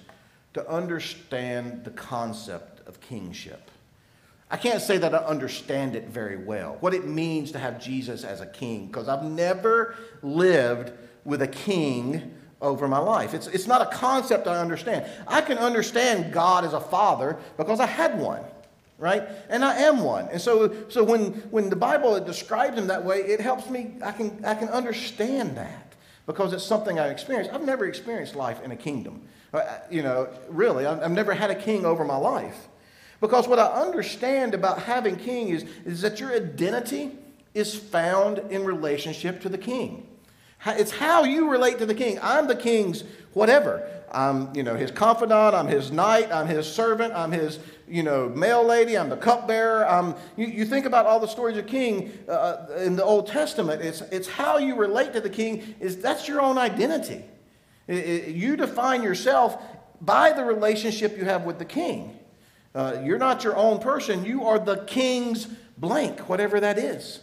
to 0.55 0.69
understand 0.69 1.85
the 1.85 1.91
concept 1.91 2.87
of 2.89 3.01
kingship. 3.01 3.71
I 4.51 4.57
can't 4.57 4.81
say 4.81 4.99
that 4.99 5.15
I 5.15 5.19
understand 5.19 5.97
it 5.97 6.09
very 6.09 6.37
well, 6.37 6.77
what 6.81 6.95
it 6.95 7.07
means 7.07 7.53
to 7.53 7.59
have 7.59 7.83
Jesus 7.83 8.25
as 8.25 8.41
a 8.41 8.47
king, 8.47 8.87
because 8.87 9.09
I've 9.09 9.25
never 9.25 9.97
lived 10.23 10.93
with 11.25 11.43
a 11.43 11.49
king 11.49 12.35
over 12.61 12.87
my 12.87 12.99
life. 12.99 13.35
It's, 13.35 13.47
it's 13.49 13.67
not 13.67 13.83
a 13.83 13.97
concept 13.97 14.47
I 14.47 14.61
understand. 14.61 15.07
I 15.27 15.41
can 15.41 15.59
understand 15.59 16.33
God 16.33 16.65
as 16.65 16.73
a 16.73 16.81
father 16.81 17.37
because 17.57 17.81
I 17.81 17.87
had 17.87 18.19
one, 18.19 18.43
right? 18.99 19.25
And 19.49 19.65
I 19.65 19.77
am 19.79 20.03
one. 20.03 20.29
And 20.29 20.41
so, 20.41 20.73
so 20.89 21.03
when, 21.03 21.33
when 21.51 21.69
the 21.69 21.77
Bible 21.77 22.19
describes 22.21 22.79
him 22.79 22.87
that 22.87 23.05
way, 23.05 23.19
it 23.19 23.41
helps 23.41 23.69
me, 23.69 23.95
I 24.03 24.13
can, 24.13 24.45
I 24.45 24.55
can 24.55 24.69
understand 24.69 25.57
that 25.57 25.84
because 26.27 26.53
it's 26.53 26.65
something 26.65 26.99
I 26.99 27.09
experienced. 27.09 27.53
I've 27.53 27.65
never 27.65 27.87
experienced 27.87 28.35
life 28.35 28.63
in 28.63 28.71
a 28.71 28.77
kingdom. 28.77 29.23
Uh, 29.53 29.63
you 29.91 30.03
know, 30.03 30.29
really, 30.49 30.87
I've 30.87 31.11
never 31.11 31.35
had 31.35 31.51
a 31.51 31.55
king 31.55 31.85
over 31.85 32.05
my 32.05 32.17
life. 32.17 32.69
Because 33.21 33.47
what 33.47 33.59
I 33.59 33.67
understand 33.67 34.55
about 34.55 34.83
having 34.83 35.17
king 35.17 35.49
is, 35.49 35.65
is 35.85 36.01
that 36.03 36.21
your 36.21 36.33
identity 36.33 37.13
is 37.55 37.75
found 37.75 38.39
in 38.51 38.65
relationship 38.65 39.41
to 39.43 39.49
the 39.49 39.59
king. 39.59 40.07
It's 40.67 40.91
how 40.91 41.25
you 41.25 41.49
relate 41.49 41.79
to 41.79 41.87
the 41.87 41.95
king. 41.95 42.19
I'm 42.23 42.49
the 42.49 42.57
king's 42.57 43.05
whatever. 43.33 43.89
I'm, 44.11 44.55
you 44.55 44.63
know, 44.63 44.77
his 44.77 44.91
confidant. 44.91 45.55
I'm 45.55 45.67
his 45.67 45.93
knight. 45.93 46.33
I'm 46.33 46.47
his 46.47 46.67
servant. 46.67 47.13
I'm 47.15 47.33
his, 47.33 47.59
you 47.89 48.03
know, 48.03 48.29
mail 48.29 48.65
lady. 48.65 48.97
I'm 48.97 49.09
the 49.09 49.17
cupbearer. 49.17 49.87
I'm, 49.87 50.15
you, 50.37 50.47
you 50.47 50.65
think 50.65 50.87
about 50.87 51.07
all 51.07 51.21
the 51.21 51.29
stories 51.29 51.57
of 51.57 51.67
king 51.67 52.13
uh, 52.29 52.67
in 52.79 52.97
the 52.97 53.05
Old 53.05 53.27
Testament. 53.27 53.83
It's, 53.83 54.01
it's 54.03 54.29
how 54.29 54.59
you 54.59 54.77
relate 54.77 55.13
to 55.13 55.21
the 55.21 55.31
king. 55.31 55.75
Is 55.81 55.99
that's 55.99 56.29
your 56.29 56.41
own 56.41 56.59
identity. 56.59 57.25
It, 57.87 57.97
it, 57.97 58.29
you 58.35 58.57
define 58.57 59.03
yourself 59.03 59.63
by 60.01 60.33
the 60.33 60.45
relationship 60.45 61.17
you 61.17 61.25
have 61.25 61.45
with 61.45 61.59
the 61.59 61.65
king. 61.65 62.19
Uh, 62.75 63.01
you're 63.05 63.19
not 63.19 63.45
your 63.45 63.57
own 63.57 63.79
person. 63.79 64.25
You 64.25 64.47
are 64.47 64.59
the 64.59 64.79
king's 64.85 65.47
blank, 65.79 66.29
whatever 66.29 66.61
that 66.61 66.79
is. 66.79 67.21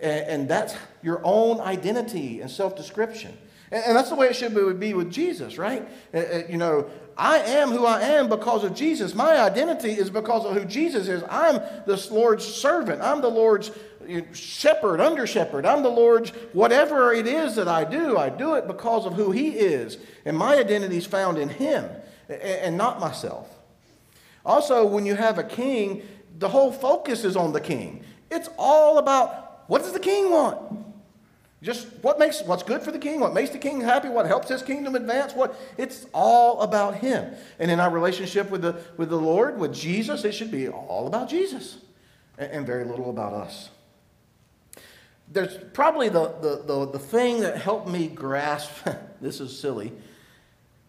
And, 0.00 0.26
and 0.26 0.48
that's 0.48 0.74
your 1.02 1.20
own 1.24 1.60
identity 1.60 2.40
and 2.40 2.50
self 2.50 2.76
description. 2.76 3.36
And, 3.72 3.96
that's 3.96 4.10
the 4.10 4.14
way 4.14 4.28
it 4.28 4.36
should 4.36 4.78
be 4.78 4.94
with 4.94 5.10
Jesus, 5.10 5.58
right? 5.58 5.86
Uh, 6.14 6.18
uh, 6.18 6.42
you 6.48 6.56
know, 6.56 6.88
I 7.16 7.38
am 7.38 7.70
who 7.70 7.86
I 7.86 8.00
am 8.00 8.28
because 8.28 8.62
of 8.62 8.74
Jesus. 8.74 9.14
My 9.14 9.40
identity 9.40 9.92
is 9.92 10.10
because 10.10 10.44
of 10.44 10.54
who 10.54 10.64
Jesus 10.66 11.08
is. 11.08 11.22
I'm 11.30 11.60
the 11.86 12.06
Lord's 12.10 12.44
servant. 12.44 13.00
I'm 13.00 13.22
the 13.22 13.30
Lord's 13.30 13.70
shepherd, 14.32 15.00
under 15.00 15.26
shepherd. 15.26 15.64
I'm 15.64 15.82
the 15.82 15.88
Lord's 15.88 16.30
whatever 16.52 17.12
it 17.12 17.26
is 17.26 17.56
that 17.56 17.68
I 17.68 17.84
do, 17.84 18.18
I 18.18 18.28
do 18.28 18.54
it 18.54 18.66
because 18.66 19.06
of 19.06 19.14
who 19.14 19.30
He 19.30 19.50
is. 19.50 19.98
And 20.24 20.36
my 20.36 20.56
identity 20.56 20.98
is 20.98 21.06
found 21.06 21.38
in 21.38 21.48
Him 21.48 21.88
and 22.28 22.76
not 22.76 23.00
myself. 23.00 23.48
Also, 24.44 24.86
when 24.86 25.06
you 25.06 25.14
have 25.14 25.38
a 25.38 25.44
king, 25.44 26.02
the 26.38 26.48
whole 26.48 26.70
focus 26.70 27.24
is 27.24 27.36
on 27.36 27.52
the 27.52 27.60
king. 27.60 28.04
It's 28.30 28.48
all 28.58 28.98
about 28.98 29.64
what 29.68 29.82
does 29.82 29.92
the 29.92 30.00
king 30.00 30.30
want? 30.30 30.85
Just 31.66 31.88
what 32.00 32.20
makes 32.20 32.44
what's 32.44 32.62
good 32.62 32.80
for 32.82 32.92
the 32.92 32.98
king, 33.00 33.18
what 33.18 33.34
makes 33.34 33.50
the 33.50 33.58
king 33.58 33.80
happy, 33.80 34.08
what 34.08 34.24
helps 34.24 34.48
his 34.48 34.62
kingdom 34.62 34.94
advance, 34.94 35.34
what 35.34 35.58
it's 35.76 36.06
all 36.14 36.60
about 36.60 36.98
him. 36.98 37.34
And 37.58 37.72
in 37.72 37.80
our 37.80 37.90
relationship 37.90 38.50
with 38.50 38.62
the 38.62 38.80
with 38.96 39.08
the 39.10 39.16
Lord, 39.16 39.58
with 39.58 39.74
Jesus, 39.74 40.24
it 40.24 40.30
should 40.30 40.52
be 40.52 40.68
all 40.68 41.08
about 41.08 41.28
Jesus 41.28 41.78
and, 42.38 42.52
and 42.52 42.66
very 42.66 42.84
little 42.84 43.10
about 43.10 43.32
us. 43.32 43.70
There's 45.32 45.58
probably 45.72 46.08
the, 46.08 46.28
the, 46.40 46.62
the, 46.64 46.86
the 46.92 46.98
thing 47.00 47.40
that 47.40 47.56
helped 47.56 47.88
me 47.88 48.06
grasp 48.06 48.70
this 49.20 49.40
is 49.40 49.58
silly, 49.58 49.90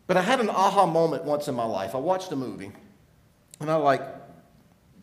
but 0.05 0.15
I 0.15 0.21
had 0.21 0.39
an 0.39 0.51
aha 0.51 0.85
moment 0.85 1.23
once 1.23 1.47
in 1.47 1.55
my 1.55 1.65
life. 1.65 1.95
I 1.95 1.97
watched 1.97 2.31
a 2.31 2.35
movie 2.35 2.71
and 3.59 3.71
I 3.71 3.77
like 3.77 4.03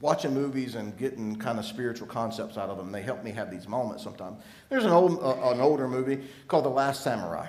watching 0.05 0.35
movies 0.35 0.75
and 0.75 0.95
getting 0.99 1.35
kind 1.35 1.59
of 1.59 1.65
spiritual 1.65 2.07
concepts 2.07 2.59
out 2.59 2.69
of 2.69 2.77
them. 2.77 2.93
They 2.93 3.01
help 3.01 3.25
me 3.25 3.31
have 3.31 3.51
these 3.51 3.67
moments 3.67 4.05
sometimes. 4.05 4.39
There's 4.69 4.85
an, 4.85 4.91
old, 4.91 5.19
uh, 5.19 5.51
an 5.51 5.63
older 5.63 5.89
movie 5.89 6.23
called 6.47 6.67
The 6.67 6.69
Last 6.69 7.03
Samurai. 7.03 7.49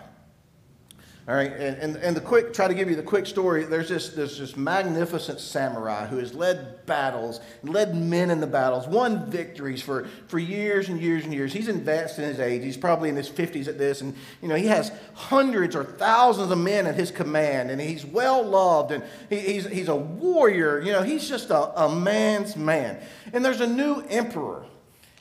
All 1.27 1.33
right, 1.33 1.51
and, 1.51 1.75
and, 1.77 1.95
and 1.95 2.15
the 2.15 2.21
quick, 2.21 2.53
try 2.53 2.67
to 2.67 2.75
give 2.75 2.87
you 2.87 2.95
the 2.95 3.01
quick 3.01 3.25
story. 3.25 3.63
There's 3.63 3.89
this, 3.89 4.09
there's 4.09 4.37
this 4.37 4.55
magnificent 4.55 5.39
samurai 5.39 6.05
who 6.05 6.17
has 6.17 6.35
led 6.35 6.85
battles, 6.85 7.39
led 7.63 7.95
men 7.95 8.29
in 8.29 8.39
the 8.39 8.45
battles, 8.45 8.87
won 8.87 9.25
victories 9.31 9.81
for, 9.81 10.07
for 10.27 10.37
years 10.37 10.87
and 10.87 11.01
years 11.01 11.23
and 11.23 11.33
years. 11.33 11.51
He's 11.51 11.67
advanced 11.67 12.19
in 12.19 12.25
his 12.25 12.39
age. 12.39 12.61
He's 12.61 12.77
probably 12.77 13.09
in 13.09 13.15
his 13.15 13.27
50s 13.27 13.67
at 13.67 13.79
this. 13.79 14.01
And, 14.01 14.13
you 14.39 14.47
know, 14.47 14.55
he 14.55 14.67
has 14.67 14.91
hundreds 15.15 15.75
or 15.75 15.83
thousands 15.83 16.51
of 16.51 16.59
men 16.59 16.85
at 16.85 16.93
his 16.93 17.09
command, 17.09 17.71
and 17.71 17.81
he's 17.81 18.05
well 18.05 18.43
loved, 18.43 18.91
and 18.91 19.03
he, 19.27 19.39
he's, 19.39 19.65
he's 19.65 19.87
a 19.87 19.95
warrior. 19.95 20.79
You 20.79 20.91
know, 20.91 21.01
he's 21.01 21.27
just 21.27 21.49
a, 21.49 21.85
a 21.85 21.95
man's 21.95 22.55
man. 22.55 23.01
And 23.33 23.43
there's 23.43 23.61
a 23.61 23.67
new 23.67 24.01
emperor 24.09 24.63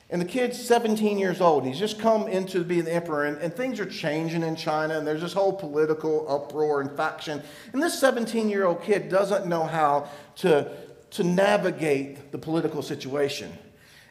and 0.09 0.21
the 0.21 0.25
kid's 0.25 0.63
17 0.63 1.17
years 1.17 1.41
old. 1.41 1.65
He's 1.65 1.79
just 1.79 1.99
come 1.99 2.27
into 2.27 2.63
being 2.63 2.85
the 2.85 2.93
emperor, 2.93 3.25
and, 3.25 3.37
and, 3.39 3.53
things 3.53 3.79
are 3.79 3.85
changing 3.85 4.43
in 4.43 4.55
China, 4.55 4.97
and 4.97 5.07
there's 5.07 5.21
this 5.21 5.33
whole 5.33 5.53
political 5.53 6.25
uproar 6.29 6.81
and 6.81 6.91
faction. 6.95 7.41
And 7.73 7.81
this 7.81 7.99
17 7.99 8.49
year 8.49 8.65
old 8.65 8.83
kid 8.83 9.09
doesn't 9.09 9.47
know 9.47 9.63
how 9.63 10.09
to, 10.37 10.71
to 11.11 11.23
navigate 11.23 12.31
the 12.31 12.37
political 12.37 12.83
situation. 12.83 13.51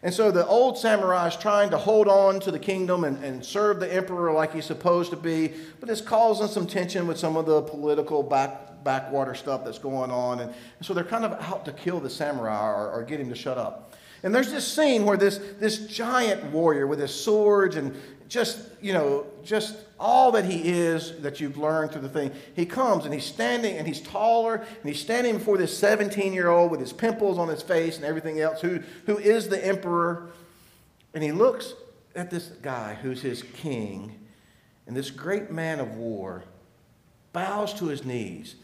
And 0.03 0.13
so 0.13 0.31
the 0.31 0.47
old 0.47 0.77
samurai 0.77 1.29
is 1.29 1.37
trying 1.37 1.71
to 1.71 1.79
hold 1.79 2.09
on 2.09 2.39
to 2.41 2.51
the 2.51 2.59
kingdom 2.59 3.05
and, 3.05 3.25
and 3.25 3.43
serve 3.43 3.81
the 3.81 3.91
emperor 3.91 4.33
like 4.33 4.53
he's 4.53 4.67
supposed 4.67 5.11
to 5.13 5.17
be, 5.17 5.55
but 5.81 5.89
it's 5.89 6.03
causing 6.03 6.49
some 6.49 6.67
tension 6.67 7.07
with 7.07 7.19
some 7.19 7.39
of 7.39 7.47
the 7.47 7.63
political 7.63 8.23
back, 8.23 8.85
backwater 8.85 9.35
stuff 9.35 9.65
that's 9.65 9.79
going 9.79 10.11
on. 10.11 10.41
And, 10.41 10.51
and 10.51 10.87
so 10.87 10.93
they're 10.93 11.05
kind 11.05 11.25
of 11.25 11.33
out 11.41 11.65
to 11.65 11.73
kill 11.73 12.01
the 12.01 12.11
samurai 12.11 12.69
or, 12.69 12.91
or 12.91 13.03
get 13.03 13.19
him 13.19 13.31
to 13.31 13.35
shut 13.35 13.57
up. 13.57 13.94
And 14.25 14.35
there's 14.35 14.51
this 14.51 14.67
scene 14.67 15.05
where 15.05 15.19
this, 15.19 15.39
this 15.61 15.87
giant 15.87 16.45
warrior 16.47 16.87
with 16.87 16.99
his 16.99 17.15
swords 17.15 17.77
and 17.77 17.95
just, 18.27 18.59
you 18.81 18.95
know, 18.95 19.27
just 19.45 19.77
all 20.01 20.33
that 20.33 20.47
he 20.47 20.71
is 20.71 21.21
that 21.21 21.41
you've 21.41 21.59
learned 21.59 21.93
through 21.93 22.01
the 22.01 22.09
thing, 22.09 22.33
he 22.57 22.65
comes 22.65 23.05
and 23.05 23.13
he's 23.13 23.27
standing 23.27 23.77
and 23.77 23.87
he's 23.87 24.01
taller 24.01 24.57
and 24.57 24.89
he's 24.91 24.99
standing 24.99 25.37
before 25.37 25.59
this 25.59 25.77
17 25.77 26.33
year 26.33 26.49
old 26.49 26.71
with 26.71 26.81
his 26.81 26.93
pimples 26.93 27.39
on 27.39 27.49
his 27.49 27.63
face 27.63 27.97
and 27.97 28.05
everything 28.07 28.41
else, 28.41 28.63
who, 28.63 28.81
who 29.05 29.19
is 29.19 29.51
the 29.51 29.65
emperor. 29.65 30.31
And 31.13 31.23
he 31.23 31.31
looks 31.31 31.75
at 32.17 32.31
this 32.31 32.47
guy 32.63 32.95
who's 32.95 33.21
his 33.21 33.43
king, 33.43 34.19
and 34.87 34.97
this 34.97 35.11
great 35.11 35.51
man 35.51 35.81
of 35.81 35.97
war 35.97 36.45
bows 37.35 37.75
to 37.75 37.87
his 37.87 38.07
knees, 38.07 38.55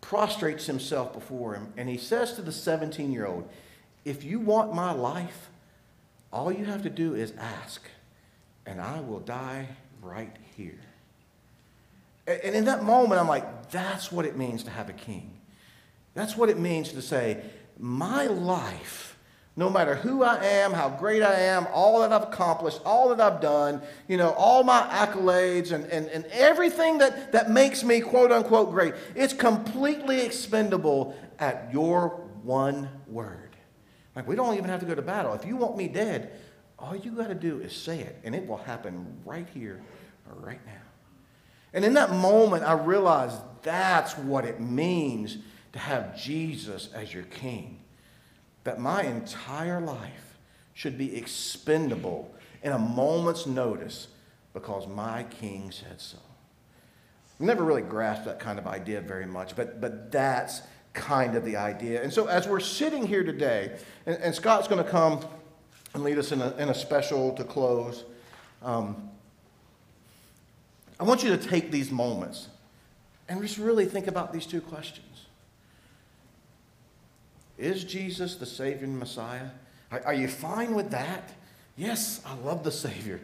prostrates 0.00 0.66
himself 0.66 1.12
before 1.12 1.54
him, 1.54 1.72
and 1.76 1.88
he 1.88 1.98
says 1.98 2.32
to 2.34 2.42
the 2.42 2.52
17 2.52 3.12
year 3.12 3.26
old, 3.26 3.48
if 4.04 4.24
you 4.24 4.40
want 4.40 4.74
my 4.74 4.92
life, 4.92 5.50
all 6.32 6.50
you 6.50 6.64
have 6.64 6.82
to 6.82 6.90
do 6.90 7.14
is 7.14 7.32
ask, 7.38 7.82
and 8.66 8.80
I 8.80 9.00
will 9.00 9.20
die 9.20 9.68
right 10.00 10.34
here. 10.56 10.78
And 12.26 12.54
in 12.54 12.64
that 12.66 12.84
moment, 12.84 13.20
I'm 13.20 13.28
like, 13.28 13.70
that's 13.70 14.10
what 14.12 14.24
it 14.24 14.36
means 14.36 14.64
to 14.64 14.70
have 14.70 14.88
a 14.88 14.92
king. 14.92 15.32
That's 16.14 16.36
what 16.36 16.48
it 16.48 16.58
means 16.58 16.92
to 16.92 17.02
say, 17.02 17.42
my 17.78 18.26
life, 18.26 19.16
no 19.56 19.68
matter 19.68 19.94
who 19.94 20.22
I 20.22 20.42
am, 20.44 20.72
how 20.72 20.88
great 20.88 21.22
I 21.22 21.34
am, 21.34 21.66
all 21.72 22.00
that 22.00 22.12
I've 22.12 22.22
accomplished, 22.22 22.80
all 22.84 23.14
that 23.14 23.20
I've 23.20 23.40
done, 23.40 23.82
you 24.08 24.16
know, 24.16 24.30
all 24.30 24.62
my 24.62 24.82
accolades 24.82 25.72
and, 25.72 25.84
and, 25.86 26.06
and 26.08 26.24
everything 26.26 26.98
that, 26.98 27.32
that 27.32 27.50
makes 27.50 27.82
me 27.82 28.00
quote 28.00 28.32
unquote 28.32 28.70
great, 28.70 28.94
it's 29.14 29.34
completely 29.34 30.20
expendable 30.20 31.16
at 31.38 31.68
your 31.72 32.08
one 32.42 32.88
word. 33.06 33.51
Like, 34.14 34.28
we 34.28 34.36
don't 34.36 34.56
even 34.56 34.68
have 34.68 34.80
to 34.80 34.86
go 34.86 34.94
to 34.94 35.02
battle. 35.02 35.32
If 35.34 35.46
you 35.46 35.56
want 35.56 35.76
me 35.76 35.88
dead, 35.88 36.32
all 36.78 36.94
you 36.94 37.12
got 37.12 37.28
to 37.28 37.34
do 37.34 37.60
is 37.60 37.74
say 37.74 38.00
it, 38.00 38.18
and 38.24 38.34
it 38.34 38.46
will 38.46 38.58
happen 38.58 39.06
right 39.24 39.48
here 39.52 39.80
right 40.40 40.64
now. 40.66 40.72
And 41.72 41.84
in 41.84 41.94
that 41.94 42.10
moment, 42.12 42.64
I 42.64 42.74
realized 42.74 43.36
that's 43.62 44.16
what 44.18 44.44
it 44.44 44.60
means 44.60 45.38
to 45.72 45.78
have 45.78 46.16
Jesus 46.16 46.90
as 46.94 47.12
your 47.12 47.24
king. 47.24 47.80
That 48.64 48.78
my 48.78 49.02
entire 49.02 49.80
life 49.80 50.38
should 50.74 50.98
be 50.98 51.16
expendable 51.16 52.34
in 52.62 52.72
a 52.72 52.78
moment's 52.78 53.46
notice 53.46 54.08
because 54.52 54.86
my 54.86 55.24
king 55.24 55.70
said 55.70 56.00
so. 56.00 56.18
I've 57.40 57.46
never 57.46 57.64
really 57.64 57.82
grasped 57.82 58.26
that 58.26 58.38
kind 58.38 58.58
of 58.58 58.66
idea 58.66 59.00
very 59.00 59.26
much, 59.26 59.56
but, 59.56 59.80
but 59.80 60.12
that's 60.12 60.62
kind 60.92 61.36
of 61.36 61.44
the 61.44 61.56
idea. 61.56 62.02
And 62.02 62.12
so, 62.12 62.26
as 62.26 62.46
we're 62.46 62.60
sitting 62.60 63.06
here 63.06 63.24
today, 63.24 63.78
and, 64.06 64.16
and 64.18 64.34
Scott's 64.34 64.68
going 64.68 64.82
to 64.82 64.90
come 64.90 65.20
and 65.94 66.02
lead 66.02 66.18
us 66.18 66.32
in 66.32 66.40
a, 66.40 66.54
in 66.56 66.68
a 66.68 66.74
special 66.74 67.32
to 67.34 67.44
close, 67.44 68.04
um, 68.62 69.10
I 70.98 71.04
want 71.04 71.22
you 71.22 71.36
to 71.36 71.36
take 71.36 71.70
these 71.70 71.90
moments 71.90 72.48
and 73.28 73.40
just 73.42 73.58
really 73.58 73.86
think 73.86 74.06
about 74.06 74.32
these 74.32 74.46
two 74.46 74.60
questions. 74.60 75.26
Is 77.58 77.84
Jesus 77.84 78.36
the 78.36 78.46
Savior 78.46 78.84
and 78.84 78.98
Messiah? 78.98 79.48
Are, 79.90 80.02
are 80.06 80.14
you 80.14 80.28
fine 80.28 80.74
with 80.74 80.90
that? 80.90 81.32
Yes, 81.76 82.20
I 82.26 82.34
love 82.36 82.64
the 82.64 82.72
Savior. 82.72 83.20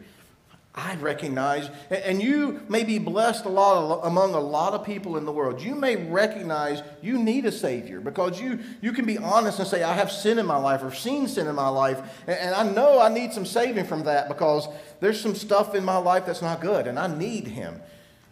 I 0.79 0.95
recognize, 0.95 1.69
and 1.89 2.21
you 2.21 2.61
may 2.69 2.85
be 2.85 2.99
blessed 2.99 3.43
a 3.43 3.49
lot 3.49 3.99
among 4.03 4.33
a 4.33 4.39
lot 4.39 4.73
of 4.73 4.85
people 4.85 5.17
in 5.17 5.25
the 5.25 5.31
world. 5.31 5.61
You 5.61 5.75
may 5.75 5.97
recognize 5.97 6.81
you 7.01 7.17
need 7.17 7.45
a 7.45 7.51
Savior 7.51 7.99
because 7.99 8.39
you, 8.39 8.59
you 8.81 8.93
can 8.93 9.05
be 9.05 9.17
honest 9.17 9.59
and 9.59 9.67
say, 9.67 9.83
I 9.83 9.93
have 9.93 10.09
sin 10.09 10.39
in 10.39 10.45
my 10.45 10.55
life 10.55 10.81
or 10.81 10.93
seen 10.93 11.27
sin 11.27 11.47
in 11.47 11.55
my 11.55 11.67
life, 11.67 12.01
and 12.27 12.55
I 12.55 12.63
know 12.63 13.01
I 13.01 13.09
need 13.09 13.33
some 13.33 13.45
saving 13.45 13.85
from 13.85 14.03
that 14.03 14.29
because 14.29 14.69
there's 15.01 15.19
some 15.19 15.35
stuff 15.35 15.75
in 15.75 15.83
my 15.83 15.97
life 15.97 16.25
that's 16.25 16.41
not 16.41 16.61
good, 16.61 16.87
and 16.87 16.97
I 16.97 17.07
need 17.07 17.47
Him. 17.47 17.81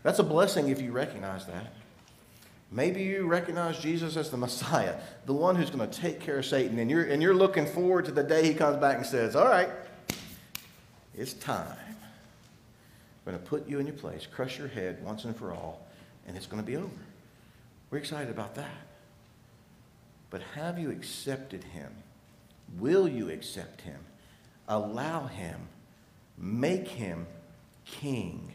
That's 0.03 0.19
a 0.19 0.23
blessing 0.23 0.69
if 0.69 0.81
you 0.81 0.93
recognize 0.93 1.45
that. 1.47 1.73
Maybe 2.71 3.03
you 3.03 3.27
recognize 3.27 3.77
Jesus 3.77 4.15
as 4.15 4.29
the 4.29 4.37
Messiah, 4.45 4.95
the 5.25 5.33
one 5.33 5.57
who's 5.57 5.69
going 5.69 5.87
to 5.87 5.99
take 5.99 6.21
care 6.21 6.37
of 6.37 6.45
Satan, 6.45 6.79
and 6.79 6.89
you're, 6.89 7.03
and 7.03 7.21
you're 7.21 7.35
looking 7.35 7.65
forward 7.65 8.05
to 8.05 8.11
the 8.11 8.23
day 8.23 8.47
he 8.47 8.53
comes 8.53 8.77
back 8.77 8.95
and 8.97 9.05
says, 9.05 9.35
All 9.35 9.49
right, 9.49 9.69
it's 11.13 11.33
time. 11.33 11.75
I'm 13.27 13.33
going 13.33 13.43
to 13.43 13.49
put 13.49 13.67
you 13.67 13.79
in 13.79 13.87
your 13.87 13.95
place, 13.95 14.25
crush 14.25 14.57
your 14.57 14.69
head 14.69 15.03
once 15.03 15.25
and 15.25 15.35
for 15.35 15.51
all, 15.51 15.85
and 16.25 16.37
it's 16.37 16.47
going 16.47 16.63
to 16.63 16.65
be 16.65 16.77
over. 16.77 16.87
We're 17.91 17.97
excited 17.97 18.29
about 18.29 18.55
that. 18.55 18.87
But 20.29 20.41
have 20.55 20.79
you 20.79 20.91
accepted 20.91 21.65
him? 21.65 21.91
Will 22.79 23.05
you 23.05 23.29
accept 23.29 23.81
him? 23.81 23.99
Allow 24.69 25.25
him. 25.27 25.59
Make 26.37 26.87
him 26.87 27.27
king. 27.83 28.53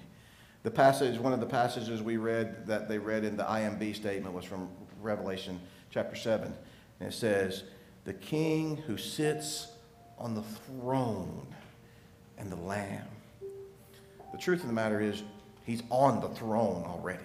The 0.62 0.70
passage, 0.70 1.18
one 1.18 1.34
of 1.34 1.40
the 1.40 1.46
passages 1.46 2.00
we 2.00 2.16
read 2.16 2.66
that 2.66 2.88
they 2.88 2.96
read 2.96 3.24
in 3.24 3.36
the 3.36 3.44
IMB 3.44 3.94
statement 3.94 4.34
was 4.34 4.46
from 4.46 4.70
Revelation 5.02 5.60
chapter 5.90 6.16
7. 6.16 6.50
And 7.00 7.08
it 7.10 7.12
says, 7.12 7.64
The 8.06 8.14
king 8.14 8.78
who 8.86 8.96
sits 8.96 9.68
on 10.16 10.34
the 10.34 10.42
throne 10.42 11.46
and 12.38 12.50
the 12.50 12.56
lamb. 12.56 13.08
The 14.32 14.38
truth 14.38 14.62
of 14.62 14.66
the 14.66 14.72
matter 14.72 15.00
is, 15.00 15.22
he's 15.64 15.82
on 15.90 16.20
the 16.20 16.28
throne 16.30 16.84
already. 16.86 17.24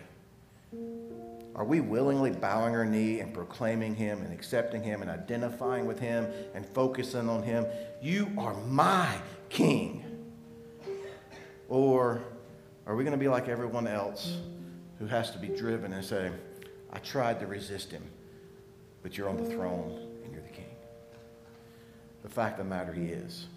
Are 1.55 1.65
we 1.65 1.79
willingly 1.79 2.31
bowing 2.31 2.75
our 2.75 2.85
knee 2.85 3.19
and 3.19 3.33
proclaiming 3.33 3.95
him 3.95 4.21
and 4.21 4.31
accepting 4.31 4.83
him 4.83 5.01
and 5.01 5.09
identifying 5.09 5.87
with 5.87 5.99
him 5.99 6.27
and 6.53 6.63
focusing 6.63 7.27
on 7.27 7.41
him? 7.41 7.65
You 7.99 8.29
are 8.37 8.53
my 8.65 9.17
king. 9.49 10.03
Or 11.67 12.21
are 12.85 12.95
we 12.95 13.03
going 13.03 13.13
to 13.13 13.17
be 13.17 13.27
like 13.27 13.47
everyone 13.47 13.87
else 13.87 14.37
who 14.99 15.07
has 15.07 15.31
to 15.31 15.39
be 15.39 15.47
driven 15.47 15.93
and 15.93 16.05
say, 16.05 16.31
I 16.93 16.99
tried 16.99 17.39
to 17.39 17.47
resist 17.47 17.91
him, 17.91 18.03
but 19.01 19.17
you're 19.17 19.27
on 19.27 19.37
the 19.37 19.49
throne 19.49 19.99
and 20.23 20.31
you're 20.31 20.43
the 20.43 20.49
king? 20.49 20.69
The 22.21 22.29
fact 22.29 22.59
of 22.59 22.65
the 22.65 22.69
matter, 22.69 22.93
he 22.93 23.07
is. 23.07 23.47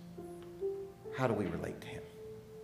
How 1.17 1.27
do 1.27 1.35
we 1.35 1.45
relate 1.47 1.81
to 1.83 1.87
him? 1.87 2.00